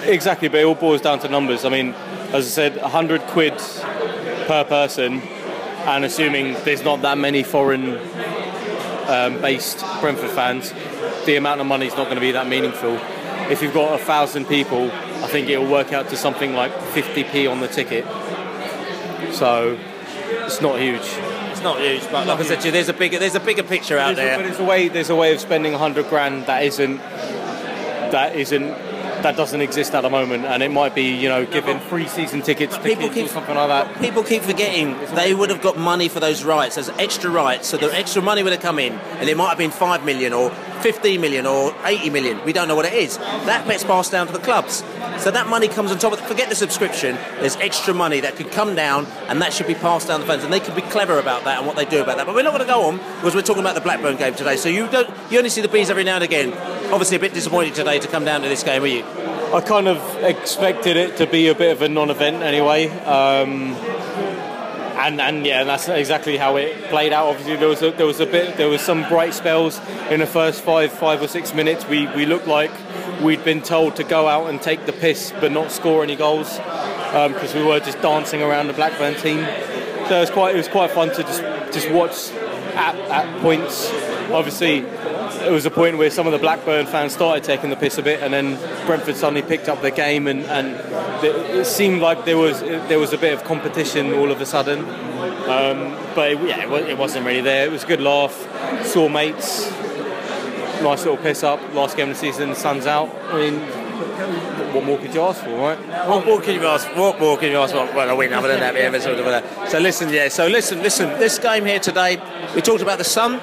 Exactly, 0.05 0.49
but 0.49 0.61
it 0.61 0.65
all 0.65 0.75
boils 0.75 1.01
down 1.01 1.19
to 1.21 1.29
numbers. 1.29 1.65
I 1.65 1.71
mean, 1.71 1.95
as 2.33 2.47
I 2.47 2.51
said, 2.51 2.77
100 2.77 3.23
quid 3.23 3.57
per 4.47 4.65
person, 4.69 5.21
and 5.21 6.05
assuming 6.05 6.55
there's 6.65 6.83
not 6.83 7.03
that 7.03 7.19
many 7.19 7.43
foreign 7.43 7.99
um, 9.09 9.41
based 9.41 9.79
Brentford 10.01 10.31
fans, 10.31 10.73
the 11.27 11.37
amount 11.37 11.61
of 11.61 11.67
money 11.67 11.87
is 11.87 11.97
not 11.97 12.05
going 12.05 12.17
to 12.17 12.21
be 12.21 12.33
that 12.33 12.47
meaningful. 12.47 12.99
If 13.51 13.63
you've 13.63 13.75
got 13.75 14.01
a 14.01 14.03
thousand 14.03 14.47
people, 14.47 14.91
I 14.91 15.27
think 15.29 15.49
it 15.49 15.59
will 15.59 15.71
work 15.71 15.93
out 15.93 16.09
to 16.11 16.17
something 16.17 16.55
like 16.55 16.73
50p 16.73 17.51
on 17.51 17.61
the 17.61 17.69
ticket. 17.69 18.05
So 19.33 19.79
it's 20.47 20.61
not 20.61 20.79
huge. 20.81 21.01
It's 21.51 21.63
not 21.63 21.81
huge, 21.81 22.03
but 22.11 22.27
like 22.27 22.39
I 22.41 22.43
said 22.43 22.61
to 22.61 22.67
you, 22.67 22.73
there's 22.73 22.89
a 22.89 22.93
bigger 22.93 23.19
there's 23.19 23.35
a 23.35 23.41
bigger 23.41 23.63
picture 23.63 23.99
out 23.99 24.17
There's 24.17 24.19
a- 24.19 24.23
there. 24.23 24.37
but 24.39 24.43
there's 24.47 24.61
a 24.61 24.65
way. 24.65 24.89
There's 24.89 25.11
a 25.11 25.17
way 25.17 25.33
of 25.33 25.41
spending 25.41 25.73
100 25.73 26.09
grand 26.09 26.47
that 26.47 26.63
isn't. 26.65 26.99
That 28.11 28.37
isn't. 28.37 28.69
That 29.23 29.37
doesn't 29.39 29.63
exist 29.63 29.95
at 29.95 30.03
the 30.03 30.11
moment, 30.11 30.45
and 30.45 30.63
it 30.63 30.71
might 30.71 30.95
be, 30.95 31.05
you 31.05 31.31
know, 31.31 31.47
giving 31.47 31.81
free 31.81 32.07
season 32.09 32.43
tickets 32.43 32.77
to 32.77 32.83
people 32.83 33.09
keep- 33.09 33.25
or 33.25 33.29
something 33.29 33.55
like 33.55 33.69
that. 33.69 33.99
People 33.99 34.23
keep 34.23 34.43
forgetting 34.43 34.99
they 35.15 35.33
would 35.33 35.49
have 35.49 35.63
got 35.63 35.79
money 35.79 36.09
for 36.11 36.21
those 36.21 36.45
rights 36.45 36.77
as 36.77 36.91
extra 36.99 37.31
rights, 37.31 37.67
so 37.69 37.79
the 37.79 37.87
extra 37.97 38.21
money 38.21 38.43
would 38.43 38.53
have 38.53 38.61
come 38.61 38.79
in, 38.79 38.93
and 39.19 39.29
it 39.31 39.37
might 39.39 39.49
have 39.49 39.57
been 39.57 39.71
five 39.71 40.05
million 40.05 40.35
or 40.35 40.51
15 40.83 41.21
million 41.21 41.47
or 41.47 41.75
80 41.85 42.11
million. 42.11 42.45
We 42.45 42.53
don't 42.53 42.69
know 42.69 42.77
what 42.77 42.87
it 42.87 42.95
is. 42.95 43.19
That 43.19 43.67
gets 43.67 43.85
passed 43.85 44.13
down 44.13 44.27
to 44.27 44.33
the 44.33 44.39
clubs. 44.39 44.85
So 45.19 45.31
that 45.31 45.47
money 45.47 45.69
comes 45.69 45.91
on 45.91 45.99
top 45.99 46.13
of. 46.13 46.21
Forget 46.21 46.49
the 46.49 46.55
subscription. 46.55 47.17
There's 47.41 47.57
extra 47.57 47.95
money 47.95 48.21
that 48.21 48.37
could 48.37 48.51
come 48.51 48.75
down, 48.75 49.07
and 49.29 49.41
that 49.43 49.53
should 49.53 49.67
be 49.67 49.75
passed 49.75 50.09
down 50.09 50.21
the 50.21 50.27
fans, 50.27 50.45
and 50.45 50.53
they 50.53 50.61
could 50.61 50.75
be 50.75 50.83
clever 50.83 51.19
about 51.19 51.45
that 51.45 51.59
and 51.59 51.67
what 51.67 51.77
they 51.77 51.85
do 51.85 52.03
about 52.03 52.17
that. 52.17 52.27
But 52.27 52.35
we're 52.35 52.43
not 52.43 52.53
going 52.53 52.67
to 52.67 52.73
go 52.73 52.89
on 52.89 52.97
because 52.97 53.35
we're 53.35 53.43
talking 53.43 53.63
about 53.63 53.75
the 53.75 53.81
Blackburn 53.81 54.17
game 54.17 54.35
today. 54.35 54.57
So 54.57 54.69
you 54.69 54.89
don't. 54.89 55.09
You 55.31 55.39
only 55.39 55.51
see 55.51 55.61
the 55.61 55.69
bees 55.69 55.91
every 55.91 56.05
now 56.05 56.17
and 56.17 56.25
again. 56.25 56.53
Obviously, 56.93 57.17
a 57.17 57.21
bit 57.21 57.35
disappointed 57.35 57.75
today 57.75 57.99
to 57.99 58.09
come 58.09 58.25
down 58.25 58.43
to 58.43 58.49
this 58.49 58.63
game, 58.63 58.83
are 58.83 58.87
you? 58.87 59.05
I 59.55 59.61
kind 59.61 59.87
of 59.87 59.99
expected 60.23 60.97
it 60.97 61.17
to 61.19 61.27
be 61.27 61.47
a 61.47 61.55
bit 61.55 61.71
of 61.71 61.83
a 61.83 61.89
non-event 61.89 62.43
anyway. 62.43 62.89
Um, 62.89 63.77
and, 64.95 65.21
and 65.21 65.47
yeah, 65.47 65.61
and 65.61 65.69
that's 65.69 65.89
exactly 65.89 66.37
how 66.37 66.57
it 66.57 66.85
played 66.85 67.13
out. 67.13 67.27
Obviously, 67.27 67.57
there 67.57 67.69
was 67.69 67.83
a, 67.83 67.91
there 67.91 68.07
was 68.07 68.21
a 68.21 68.27
bit, 68.27 68.57
there 68.57 68.69
was 68.69 68.81
some 68.81 69.07
bright 69.09 69.35
spells 69.35 69.81
in 70.11 70.21
the 70.21 70.27
first 70.27 70.63
five, 70.63 70.93
five 70.93 71.23
or 71.23 71.29
six 71.29 71.55
minutes. 71.55 71.87
We 71.87 72.07
we 72.09 72.27
looked 72.27 72.47
like 72.47 72.71
we'd 73.23 73.45
been 73.45 73.63
told 73.63 73.97
to 73.97 74.05
go 74.05 74.29
out 74.29 74.51
and 74.51 74.61
take 74.61 74.87
the 74.87 74.93
piss, 74.93 75.33
but 75.41 75.53
not 75.53 75.71
score 75.71 76.03
any 76.03 76.17
goals 76.17 76.59
um, 77.13 77.33
because 77.33 77.55
we 77.55 77.63
were 77.63 77.81
just 77.81 78.01
dancing 78.03 78.43
around 78.43 78.67
the 78.67 78.73
Blackburn 78.73 79.15
team. 79.15 79.45
So 80.09 80.17
it 80.17 80.21
was 80.21 80.31
quite, 80.31 80.55
it 80.55 80.59
was 80.59 80.69
quite 80.69 80.91
fun 80.91 81.09
to 81.11 81.23
just 81.23 81.43
just 81.73 81.91
watch 81.91 82.31
at, 82.77 82.95
at 83.11 83.41
points. 83.41 83.91
Obviously, 84.33 84.79
it 84.79 85.51
was 85.51 85.67
a 85.67 85.71
point 85.71 85.99
where 85.99 86.11
some 86.11 86.27
of 86.27 86.33
the 86.33 86.39
Blackburn 86.39 86.87
fans 86.87 87.13
started 87.13 87.45
taking 87.45 87.71
the 87.71 87.77
piss 87.77 87.99
a 87.99 88.03
bit, 88.03 88.23
and 88.23 88.33
then 88.33 88.57
Brentford 88.87 89.17
suddenly 89.17 89.43
picked 89.43 89.69
up 89.69 89.83
the 89.83 89.91
game, 89.91 90.27
and, 90.27 90.45
and 90.47 90.75
it 91.25 91.67
seemed 91.67 92.01
like 92.01 92.25
there 92.25 92.39
was 92.39 92.61
there 92.61 92.99
was 92.99 93.13
a 93.13 93.19
bit 93.19 93.33
of 93.33 93.45
competition 93.45 94.15
all 94.15 94.31
of 94.31 94.41
a 94.41 94.47
sudden. 94.47 94.81
Um, 95.45 95.97
but 96.15 96.33
it, 96.33 96.49
yeah, 96.49 96.65
it, 96.89 96.99
wasn't 96.99 97.27
really 97.27 97.43
there. 97.43 97.67
It 97.67 97.73
was 97.73 97.85
a 97.85 97.87
good 97.87 98.01
laugh. 98.01 98.35
Saw 98.87 99.09
mates, 99.09 99.71
nice 100.83 101.05
little 101.05 101.17
piss 101.17 101.43
up. 101.43 101.61
Last 101.75 101.97
game 101.97 102.09
of 102.09 102.15
the 102.15 102.21
season, 102.21 102.55
sun's 102.55 102.87
out. 102.87 103.15
I 103.31 103.51
mean, 103.51 103.61
what 104.75 104.85
more 104.85 104.99
could 104.99 105.15
you 105.15 105.23
ask 105.23 105.43
for, 105.45 105.51
right? 105.51 105.79
What 106.09 106.27
more 106.27 106.41
can 106.41 106.55
you 106.55 106.67
ask? 106.67 106.89
What 106.97 107.21
more 107.21 107.37
can 107.37 107.51
you 107.51 107.59
ask 107.59 107.73
for? 107.73 107.85
Well, 107.95 108.11
a 108.11 108.17
win 108.17 108.33
other 108.33 108.49
than 108.49 108.61
that, 108.61 109.03
sort 109.03 109.19
of 109.19 109.25
that. 109.27 109.71
So 109.71 109.79
listen, 109.79 110.09
yeah. 110.11 110.29
So 110.29 110.47
listen, 110.47 110.83
listen. 110.83 111.09
This 111.19 111.39
game 111.39 111.65
here 111.65 111.79
today, 111.79 112.21
we 112.55 112.61
talked 112.61 112.83
about 112.83 112.99
the 112.99 113.05
sun. 113.05 113.41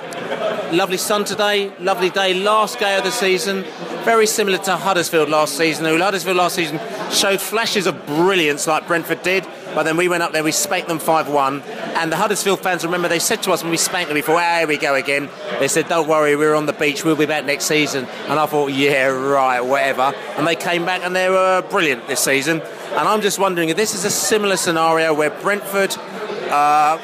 Lovely 0.71 0.95
sun 0.95 1.25
today. 1.25 1.69
Lovely 1.79 2.09
day. 2.09 2.33
Last 2.33 2.79
game 2.79 2.97
of 2.97 3.03
the 3.03 3.11
season. 3.11 3.65
Very 4.05 4.25
similar 4.25 4.57
to 4.59 4.77
Huddersfield 4.77 5.27
last 5.27 5.57
season. 5.57 5.83
Who 5.83 5.97
Huddersfield 5.97 6.37
last 6.37 6.55
season 6.55 6.79
showed 7.11 7.41
flashes 7.41 7.87
of 7.87 8.05
brilliance 8.05 8.67
like 8.67 8.87
Brentford 8.87 9.21
did. 9.21 9.45
But 9.75 9.83
then 9.83 9.97
we 9.97 10.07
went 10.07 10.23
up 10.23 10.31
there, 10.31 10.45
we 10.45 10.53
spanked 10.53 10.87
them 10.87 10.99
5 10.99 11.27
1. 11.27 11.61
And 11.61 12.09
the 12.09 12.15
Huddersfield 12.15 12.61
fans, 12.61 12.85
remember, 12.85 13.09
they 13.09 13.19
said 13.19 13.43
to 13.43 13.51
us 13.51 13.63
when 13.63 13.71
we 13.71 13.77
spanked 13.77 14.07
them 14.07 14.15
before, 14.15 14.35
ah, 14.35 14.59
here 14.59 14.67
we 14.67 14.77
go 14.77 14.95
again. 14.95 15.29
They 15.59 15.67
said, 15.67 15.89
don't 15.89 16.07
worry, 16.07 16.37
we're 16.37 16.55
on 16.55 16.67
the 16.67 16.73
beach, 16.73 17.03
we'll 17.03 17.17
be 17.17 17.25
back 17.25 17.43
next 17.43 17.65
season. 17.65 18.05
And 18.29 18.39
I 18.39 18.45
thought, 18.45 18.67
yeah, 18.67 19.07
right, 19.07 19.59
whatever. 19.59 20.13
And 20.37 20.47
they 20.47 20.55
came 20.55 20.85
back 20.85 21.03
and 21.03 21.13
they 21.13 21.29
were 21.29 21.63
brilliant 21.69 22.07
this 22.07 22.21
season. 22.21 22.61
And 22.61 23.07
I'm 23.09 23.21
just 23.21 23.39
wondering 23.39 23.67
if 23.67 23.75
this 23.75 23.93
is 23.93 24.05
a 24.05 24.09
similar 24.09 24.55
scenario 24.55 25.13
where 25.13 25.31
Brentford. 25.31 25.97
Uh, 26.49 26.97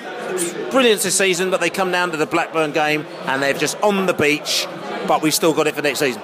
brilliant 0.72 1.02
this 1.02 1.18
season, 1.18 1.50
but 1.50 1.60
they 1.60 1.70
come 1.70 1.92
down 1.92 2.12
to 2.12 2.18
the 2.18 2.26
Blackburn 2.26 2.72
game 2.72 3.06
and 3.26 3.42
they're 3.42 3.54
just 3.54 3.80
on 3.82 4.06
the 4.06 4.14
beach, 4.14 4.68
but 5.08 5.22
we've 5.22 5.34
still 5.34 5.54
got 5.54 5.68
it 5.68 5.76
for 5.76 5.82
next 5.82 6.00
season. 6.00 6.22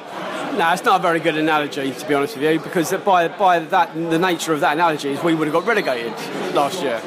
No, 0.58 0.72
it's 0.72 0.84
not 0.84 1.00
a 1.00 1.02
very 1.02 1.20
good 1.20 1.36
analogy, 1.36 1.92
to 1.92 2.08
be 2.08 2.14
honest 2.14 2.36
with 2.36 2.44
you, 2.44 2.60
because 2.60 2.94
by 3.04 3.28
by 3.28 3.60
that 3.60 3.94
the 3.96 4.20
nature 4.20 4.54
of 4.54 4.60
that 4.60 4.74
analogy 4.74 5.10
is 5.10 5.24
we 5.24 5.34
would 5.34 5.48
have 5.48 5.54
got 5.54 5.66
relegated 5.66 6.14
last 6.54 6.84
year. 6.84 7.00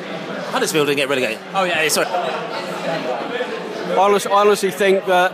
Huddersfield 0.51 0.88
didn't 0.88 0.97
get 0.97 1.09
relegated. 1.09 1.38
Oh 1.55 1.62
yeah, 1.62 1.87
sorry. 1.88 2.09
I 2.09 3.95
honestly, 3.97 4.33
I 4.33 4.40
honestly 4.40 4.71
think 4.73 5.07
that 5.07 5.33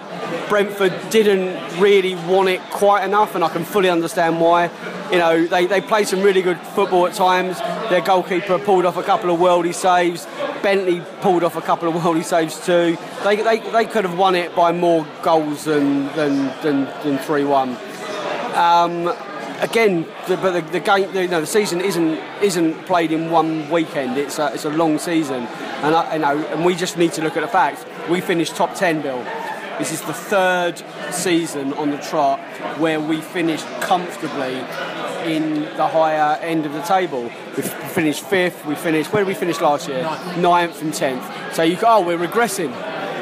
Brentford 0.53 0.93
didn't 1.09 1.81
really 1.81 2.15
want 2.15 2.51
it 2.51 2.61
quite 2.65 3.05
enough, 3.05 3.35
and 3.35 3.43
I 3.43 3.49
can 3.49 3.65
fully 3.65 3.89
understand 3.89 4.39
why. 4.39 4.69
You 5.11 5.17
know, 5.17 5.47
they, 5.47 5.65
they 5.65 5.81
played 5.81 6.07
some 6.09 6.21
really 6.21 6.43
good 6.43 6.59
football 6.59 7.07
at 7.07 7.15
times. 7.15 7.59
Their 7.89 8.03
goalkeeper 8.03 8.59
pulled 8.59 8.85
off 8.85 8.99
a 8.99 9.03
couple 9.03 9.31
of 9.31 9.41
worldy 9.41 9.75
saves. 9.75 10.27
Bentley 10.63 11.01
pulled 11.23 11.43
off 11.43 11.57
a 11.57 11.63
couple 11.63 11.89
of 11.89 11.95
worldy 11.95 12.23
saves 12.23 12.63
too. 12.67 12.99
They, 13.25 13.37
they, 13.37 13.61
they 13.71 13.87
could 13.87 14.05
have 14.05 14.19
won 14.19 14.35
it 14.35 14.55
by 14.55 14.73
more 14.73 15.07
goals 15.23 15.65
than 15.65 16.09
than 16.09 16.49
than, 16.63 16.85
than 17.03 17.17
three 17.17 17.45
one. 17.45 17.79
Um, 18.55 19.09
again, 19.61 20.07
the, 20.29 20.37
but 20.37 20.51
the, 20.51 20.61
the 20.71 20.81
game, 20.81 21.11
the, 21.15 21.23
you 21.23 21.29
know, 21.29 21.41
the 21.41 21.47
season 21.47 21.81
isn't 21.81 22.21
isn't 22.43 22.75
played 22.85 23.11
in 23.11 23.31
one 23.31 23.71
weekend. 23.71 24.19
It's 24.19 24.39
a, 24.39 24.53
it's 24.53 24.67
a 24.67 24.71
long 24.71 24.99
season, 24.99 25.45
and 25.83 25.95
I, 25.95 26.13
you 26.13 26.19
know, 26.21 26.47
and 26.49 26.63
we 26.63 26.75
just 26.75 26.99
need 26.99 27.15
to 27.15 27.23
look 27.23 27.39
at 27.39 27.41
the 27.41 27.49
facts. 27.49 27.87
We 28.11 28.21
finished 28.21 28.55
top 28.55 28.75
ten, 28.75 29.01
Bill. 29.01 29.25
This 29.79 29.93
is 29.93 30.03
the 30.03 30.13
third 30.13 30.83
season 31.11 31.73
on 31.75 31.91
the 31.91 31.99
trot 31.99 32.39
where 32.79 33.01
we 33.01 33.21
finished 33.21 33.67
comfortably 33.81 34.55
in 35.25 35.63
the 35.77 35.89
higher 35.89 36.37
end 36.41 36.67
of 36.67 36.73
the 36.73 36.83
table. 36.83 37.25
We 37.57 37.63
finished 37.63 38.25
fifth. 38.25 38.65
We 38.67 38.75
finished. 38.75 39.13
Where 39.13 39.25
did 39.25 39.29
we 39.29 39.35
finish 39.35 39.61
last 39.61 39.89
year? 39.89 40.03
Ninth 40.37 40.83
and 40.83 40.93
tenth. 40.93 41.25
So 41.55 41.63
you 41.63 41.77
go, 41.77 41.87
oh, 41.89 42.01
we're 42.07 42.19
regressing. 42.19 42.73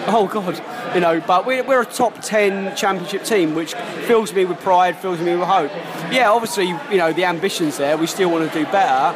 Oh 0.07 0.29
God, 0.31 0.61
you 0.95 1.01
know. 1.01 1.21
But 1.21 1.47
we're, 1.47 1.63
we're 1.63 1.83
a 1.83 1.87
top 1.87 2.21
ten 2.23 2.75
championship 2.75 3.25
team, 3.25 3.55
which 3.55 3.75
fills 4.07 4.33
me 4.33 4.45
with 4.45 4.59
pride, 4.61 4.97
fills 4.97 5.21
me 5.21 5.37
with 5.37 5.47
hope. 5.47 5.71
Yeah, 6.11 6.31
obviously, 6.31 6.69
you 6.69 6.97
know, 6.97 7.13
the 7.13 7.25
ambitions 7.25 7.77
there. 7.77 7.97
We 7.97 8.07
still 8.07 8.31
want 8.31 8.51
to 8.51 8.59
do 8.59 8.65
better, 8.71 9.15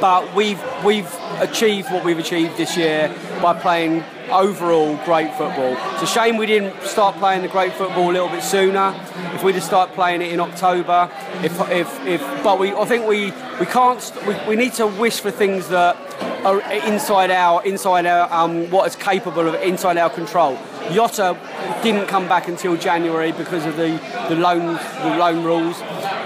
but 0.00 0.34
we've 0.34 0.62
we've 0.84 1.12
achieved 1.40 1.90
what 1.90 2.04
we've 2.04 2.18
achieved 2.18 2.56
this 2.56 2.76
year 2.76 3.14
by 3.42 3.58
playing 3.58 4.04
overall 4.30 4.96
great 5.04 5.30
football. 5.34 5.76
It's 5.94 6.02
a 6.02 6.06
shame 6.06 6.36
we 6.36 6.46
didn't 6.46 6.80
start 6.82 7.16
playing 7.16 7.42
the 7.42 7.48
great 7.48 7.72
football 7.72 8.10
a 8.10 8.12
little 8.12 8.28
bit 8.28 8.42
sooner. 8.42 8.94
If 9.34 9.42
we'd 9.42 9.54
have 9.56 9.64
started 9.64 9.94
playing 9.94 10.22
it 10.22 10.32
in 10.32 10.40
October, 10.40 11.10
if 11.42 11.58
if, 11.70 12.06
if 12.06 12.20
but 12.44 12.58
we 12.58 12.72
I 12.72 12.84
think 12.84 13.06
we 13.06 13.32
we 13.58 13.66
can't 13.66 14.12
we, 14.26 14.36
we 14.48 14.56
need 14.56 14.74
to 14.74 14.86
wish 14.86 15.20
for 15.20 15.30
things 15.30 15.68
that 15.68 15.96
are 16.44 16.60
inside 16.86 17.30
our 17.30 17.64
inside 17.64 18.06
our 18.06 18.32
um, 18.32 18.70
what 18.70 18.86
is 18.86 18.96
capable 18.96 19.46
of 19.48 19.54
inside 19.54 19.96
our 19.96 20.10
control. 20.10 20.58
Jota 20.92 21.36
didn't 21.82 22.08
come 22.08 22.28
back 22.28 22.48
until 22.48 22.76
January 22.76 23.32
because 23.32 23.64
of 23.66 23.76
the 23.76 24.00
the 24.28 24.36
loan 24.36 24.74
the 25.02 25.16
loan 25.16 25.44
rules. 25.44 25.80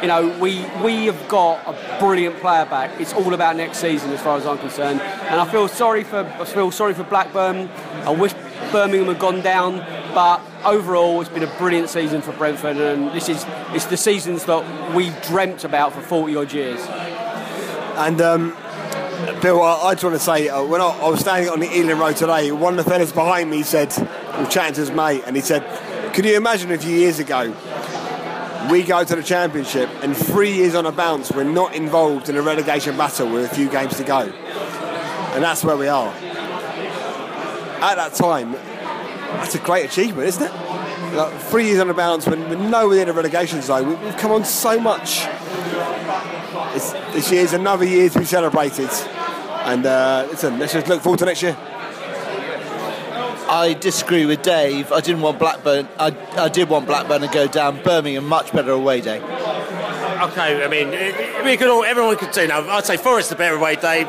You 0.05 0.09
know, 0.09 0.39
we 0.39 0.61
we 0.83 1.07
have 1.07 1.29
got 1.29 1.67
a 1.67 1.99
brilliant 1.99 2.37
player 2.37 2.67
back. 2.67 3.01
It's 3.01 3.15
all 3.15 3.33
about 3.33 3.57
next 3.57 3.79
season, 3.79 4.11
as 4.11 4.21
far 4.21 4.37
as 4.37 4.45
I'm 4.45 4.59
concerned. 4.59 5.01
And 5.01 5.41
I 5.41 5.51
feel 5.51 5.67
sorry 5.67 6.05
for 6.05 6.19
I 6.19 6.45
feel 6.45 6.71
sorry 6.71 6.93
for 6.93 7.05
Blackburn. 7.05 7.71
I 8.03 8.11
wish 8.11 8.35
Birmingham 8.71 9.07
had 9.07 9.19
gone 9.19 9.41
down, 9.41 9.79
but 10.13 10.43
overall, 10.63 11.23
it's 11.23 11.31
been 11.31 11.43
a 11.43 11.57
brilliant 11.57 11.89
season 11.89 12.21
for 12.21 12.33
Brentford, 12.33 12.77
and 12.77 13.13
this 13.13 13.31
is 13.31 13.47
it's 13.71 13.87
the 13.87 13.97
seasons 13.97 14.45
that 14.45 14.95
we 14.95 15.09
dreamt 15.23 15.65
about 15.65 15.95
for 15.95 16.03
40 16.03 16.37
odd 16.37 16.53
years. 16.53 16.81
And 17.97 18.21
um, 18.21 18.51
Bill, 19.41 19.63
I, 19.63 19.73
I 19.85 19.95
just 19.95 20.05
want 20.05 20.17
to 20.17 20.21
say, 20.23 20.51
uh, 20.51 20.63
when 20.65 20.83
I, 20.83 20.89
I, 20.89 21.09
was 21.09 21.21
standing 21.21 21.49
on 21.49 21.61
the 21.61 21.75
Ealing 21.75 21.99
Road 21.99 22.17
today, 22.17 22.53
one 22.53 22.79
of 22.79 22.85
the 22.85 22.91
fellas 22.91 23.11
behind 23.11 23.49
me 23.49 23.63
said, 23.63 23.91
we 23.97 24.45
were 24.45 24.51
chatting 24.51 24.75
to 24.75 24.81
his 24.83 24.91
mate, 24.91 25.23
and 25.25 25.35
he 25.35 25.41
said, 25.41 25.65
Can 26.13 26.27
you 26.27 26.37
imagine 26.37 26.71
a 26.73 26.77
few 26.77 26.95
years 26.95 27.19
ago, 27.21 27.57
we 28.71 28.83
go 28.83 29.05
to 29.05 29.17
the 29.17 29.23
Championship, 29.23 29.89
and 30.03 30.17
three 30.17 30.53
years 30.53 30.75
on 30.75 30.87
a 30.87 30.93
bounce, 30.93 31.33
we're 31.33 31.45
not 31.45 31.75
involved 31.75 32.29
in 32.29 32.37
a 32.37 32.43
relegation 32.43 32.97
battle 32.97 33.31
with 33.31 33.51
a 33.51 33.55
few 33.55 33.69
games 33.69 33.97
to 33.97 34.05
go? 34.05 34.21
And 34.21 35.43
that's 35.43 35.65
where 35.65 35.77
we 35.77 35.89
are. 35.89 36.13
At 37.83 37.97
that 37.97 38.15
time, 38.15 38.53
that's 38.53 39.55
a 39.55 39.59
great 39.59 39.85
achievement, 39.87 40.29
isn't 40.29 40.43
it? 40.43 40.53
Like 41.15 41.35
three 41.43 41.67
years 41.67 41.81
on 41.81 41.91
a 41.91 41.95
bounce 41.95 42.27
when 42.27 42.49
we're 42.49 42.57
nowhere 42.57 43.03
in 43.03 43.09
a 43.09 43.13
relegation 43.13 43.63
zone. 43.63 44.01
We've 44.03 44.17
come 44.17 44.33
on 44.33 44.45
so 44.45 44.79
much. 44.79 45.27
It's, 46.75 46.93
this 47.13 47.31
year's 47.31 47.53
another 47.53 47.85
year 47.85 48.09
to 48.09 48.19
be 48.19 48.25
celebrated. 48.25 48.91
And 49.65 49.87
uh, 49.87 50.27
listen, 50.31 50.59
let's 50.59 50.73
just 50.73 50.89
look 50.89 51.03
forward 51.03 51.19
to 51.21 51.27
next 51.27 51.43
year. 51.43 51.57
I 53.55 53.73
disagree 53.73 54.27
with 54.27 54.43
Dave. 54.43 54.91
I 54.91 55.01
didn't 55.01 55.23
want 55.23 55.39
Blackburn. 55.39 55.87
I, 55.97 56.09
I 56.37 56.49
did 56.49 56.69
want 56.69 56.87
Blackburn 56.87 57.21
to 57.21 57.29
go 57.29 57.47
down. 57.47 57.81
Birmingham, 57.85 58.27
much 58.27 58.53
better 58.53 58.73
away 58.73 59.01
day. 59.01 59.21
Okay, 59.21 60.65
I 60.65 60.67
mean, 60.69 60.91
we 61.45 61.57
could 61.57 61.69
all, 61.69 61.85
everyone 61.85 62.17
could 62.17 62.35
say, 62.35 62.49
know, 62.49 62.69
I'd 62.69 62.85
say 62.85 62.97
Forest 62.97 63.31
the 63.31 63.37
better 63.37 63.55
away 63.55 63.77
day. 63.77 64.01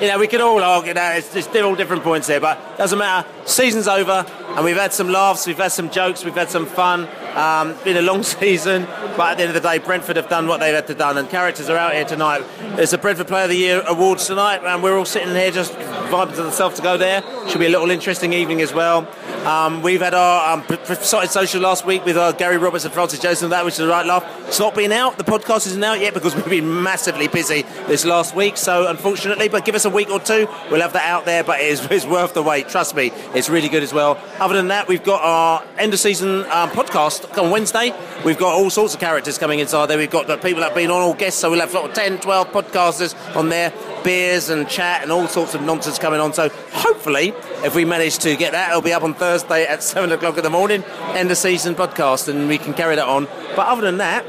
You 0.00 0.08
know, 0.08 0.18
we 0.18 0.26
could 0.26 0.40
all 0.40 0.60
argue 0.60 0.94
that. 0.94 1.18
It's 1.18 1.32
just 1.32 1.54
all 1.54 1.76
different 1.76 2.02
points 2.02 2.26
there, 2.26 2.40
but 2.40 2.58
doesn't 2.76 2.98
matter. 2.98 3.28
Season's 3.44 3.86
over, 3.86 4.26
and 4.56 4.64
we've 4.64 4.76
had 4.76 4.92
some 4.92 5.10
laughs, 5.10 5.46
we've 5.46 5.56
had 5.58 5.70
some 5.70 5.88
jokes, 5.88 6.24
we've 6.24 6.34
had 6.34 6.50
some 6.50 6.66
fun. 6.66 7.06
Um, 7.34 7.74
been 7.84 7.96
a 7.96 8.02
long 8.02 8.22
season, 8.22 8.84
but 9.16 9.32
at 9.32 9.36
the 9.36 9.44
end 9.44 9.56
of 9.56 9.62
the 9.62 9.68
day, 9.68 9.78
Brentford 9.78 10.16
have 10.16 10.28
done 10.28 10.46
what 10.46 10.60
they've 10.60 10.74
had 10.74 10.86
to 10.88 10.94
done, 10.94 11.18
and 11.18 11.28
characters 11.28 11.68
are 11.68 11.76
out 11.76 11.94
here 11.94 12.04
tonight. 12.04 12.42
It's 12.78 12.90
the 12.90 12.98
Brentford 12.98 13.28
Player 13.28 13.44
of 13.44 13.50
the 13.50 13.56
Year 13.56 13.82
awards 13.86 14.26
tonight, 14.26 14.62
and 14.64 14.82
we're 14.82 14.96
all 14.96 15.04
sitting 15.04 15.34
here 15.34 15.50
just 15.50 15.72
vibing 15.72 16.34
to 16.36 16.42
themselves 16.42 16.76
to 16.76 16.82
go 16.82 16.96
there. 16.96 17.22
Should 17.48 17.58
be 17.58 17.66
a 17.66 17.70
little 17.70 17.90
interesting 17.90 18.32
evening 18.32 18.60
as 18.60 18.74
well. 18.74 19.08
Um, 19.46 19.82
we've 19.82 20.00
had 20.00 20.14
our 20.14 20.54
um, 20.54 20.64
social 20.84 21.60
last 21.60 21.84
week 21.84 22.04
with 22.04 22.16
uh, 22.16 22.30
Gary 22.32 22.58
Roberts 22.58 22.84
and 22.84 22.94
Francis 22.94 23.18
Joseph, 23.18 23.50
that 23.50 23.64
which 23.64 23.74
is 23.74 23.80
a 23.80 23.88
right 23.88 24.06
laugh. 24.06 24.24
It's 24.46 24.60
not 24.60 24.74
been 24.74 24.92
out. 24.92 25.18
The 25.18 25.24
podcast 25.24 25.66
isn't 25.66 25.82
out 25.82 25.98
yet 25.98 26.14
because 26.14 26.34
we've 26.36 26.48
been 26.48 26.82
massively 26.82 27.26
busy 27.26 27.62
this 27.88 28.04
last 28.04 28.36
week. 28.36 28.56
So 28.56 28.88
unfortunately, 28.88 29.48
but 29.48 29.64
give 29.64 29.74
us 29.74 29.84
a 29.84 29.90
week 29.90 30.10
or 30.10 30.20
two, 30.20 30.46
we'll 30.70 30.80
have 30.80 30.92
that 30.92 31.08
out 31.08 31.24
there. 31.24 31.42
But 31.42 31.60
it 31.60 31.66
is, 31.66 31.84
it's 31.90 32.06
worth 32.06 32.34
the 32.34 32.42
wait. 32.42 32.68
Trust 32.68 32.94
me, 32.94 33.10
it's 33.34 33.48
really 33.48 33.68
good 33.68 33.82
as 33.82 33.92
well. 33.92 34.20
Other 34.38 34.54
than 34.54 34.68
that, 34.68 34.86
we've 34.86 35.02
got 35.02 35.22
our 35.22 35.64
end 35.76 35.92
of 35.92 35.98
season 35.98 36.44
um, 36.50 36.70
podcast 36.70 37.21
on 37.38 37.50
Wednesday. 37.50 37.92
We've 38.24 38.38
got 38.38 38.54
all 38.54 38.70
sorts 38.70 38.94
of 38.94 39.00
characters 39.00 39.38
coming 39.38 39.58
inside 39.58 39.86
there. 39.86 39.98
We've 39.98 40.10
got 40.10 40.26
the 40.26 40.36
people 40.36 40.60
that 40.60 40.68
have 40.68 40.74
been 40.74 40.90
on 40.90 41.00
all 41.00 41.14
guests, 41.14 41.40
so 41.40 41.50
we'll 41.50 41.60
have 41.60 41.74
of 41.74 41.92
10, 41.92 42.20
12 42.20 42.48
podcasters 42.48 43.36
on 43.36 43.48
there 43.48 43.72
beers 44.02 44.48
and 44.48 44.68
chat 44.68 45.02
and 45.02 45.12
all 45.12 45.28
sorts 45.28 45.54
of 45.54 45.62
nonsense 45.62 45.98
coming 45.98 46.20
on. 46.20 46.32
So 46.32 46.48
hopefully, 46.72 47.32
if 47.64 47.74
we 47.74 47.84
manage 47.84 48.18
to 48.18 48.36
get 48.36 48.52
that, 48.52 48.70
it'll 48.70 48.82
be 48.82 48.92
up 48.92 49.02
on 49.02 49.14
Thursday 49.14 49.64
at 49.64 49.82
seven 49.92 50.12
o'clock 50.12 50.36
in 50.36 50.44
the 50.44 50.50
morning, 50.50 50.84
end 51.14 51.30
of 51.30 51.36
season 51.36 51.74
podcast, 51.74 52.28
and 52.28 52.48
we 52.48 52.58
can 52.58 52.74
carry 52.74 52.96
that 52.96 53.06
on. 53.06 53.26
But 53.56 53.66
other 53.66 53.82
than 53.82 53.98
that, 53.98 54.24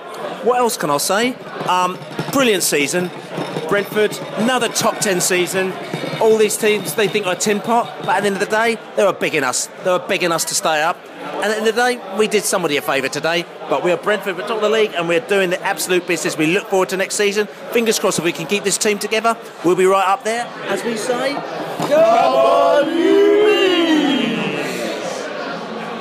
what 0.46 0.60
else 0.60 0.78
can 0.78 0.90
I 0.90 0.98
say? 0.98 1.34
Um, 1.68 1.98
brilliant 2.32 2.64
season. 2.64 3.10
Brentford, 3.70 4.18
another 4.36 4.70
top 4.70 5.00
10 5.00 5.22
season. 5.22 5.74
All 6.22 6.38
these 6.38 6.58
teams, 6.58 6.94
they 6.96 7.08
think 7.08 7.26
are 7.26 7.36
tin 7.36 7.60
pot, 7.60 7.92
but 8.02 8.10
at 8.10 8.22
the 8.22 8.28
end 8.28 8.36
of 8.36 8.40
the 8.40 8.46
day, 8.46 8.78
they 8.96 9.04
were 9.04 9.14
big 9.14 9.36
in 9.36 9.44
us. 9.44 9.68
They 9.84 9.92
were 9.92 10.00
big 10.00 10.24
in 10.24 10.32
us 10.32 10.46
to 10.46 10.56
stay 10.56 10.82
up. 10.82 10.98
And 11.44 11.52
at 11.52 11.56
the 11.56 11.60
end 11.60 11.68
of 11.68 11.76
the 11.76 11.82
day, 11.82 12.18
we 12.18 12.30
did 12.30 12.46
somebody 12.46 12.78
a 12.78 12.82
favour 12.82 13.10
today, 13.10 13.44
but 13.70 13.84
we 13.84 13.92
are 13.92 13.98
Brentford, 13.98 14.38
we're 14.38 14.48
top 14.48 14.56
of 14.56 14.62
the 14.62 14.70
league, 14.70 14.94
and 14.96 15.10
we're 15.10 15.20
doing 15.20 15.50
the 15.50 15.62
absolute 15.62 16.08
business. 16.08 16.38
We 16.38 16.48
look 16.48 16.70
forward 16.70 16.88
to 16.90 16.98
next 16.98 17.16
season. 17.16 17.48
Fingers 17.74 18.00
crossed 18.00 18.18
if 18.18 18.24
we 18.24 18.32
can 18.32 18.48
keep 18.48 18.64
this 18.64 18.78
team 18.78 18.98
together, 18.98 19.38
we'll 19.66 19.76
be 19.76 19.84
right 19.84 20.08
up 20.08 20.24
there, 20.24 20.46
as 20.70 20.82
we 20.86 20.96
say. 20.96 21.34
Come 21.34 21.92
on, 22.00 22.86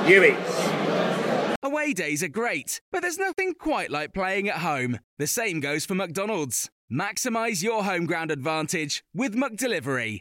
Uis! 0.07 1.57
Away 1.65 1.93
days 1.93 2.23
are 2.23 2.29
great, 2.29 2.81
but 2.93 3.03
there's 3.03 3.19
nothing 3.19 3.55
quite 3.55 3.91
like 3.91 4.15
playing 4.15 4.49
at 4.49 4.59
home. 4.59 5.01
The 5.19 5.27
same 5.27 5.59
goes 5.59 5.85
for 5.85 5.97
McDonald's. 5.97 6.71
Maximise 6.93 7.65
your 7.65 7.83
home 7.83 8.07
ground 8.07 8.31
advantage 8.31 9.03
with 9.13 9.35
McDelivery. 9.35 10.21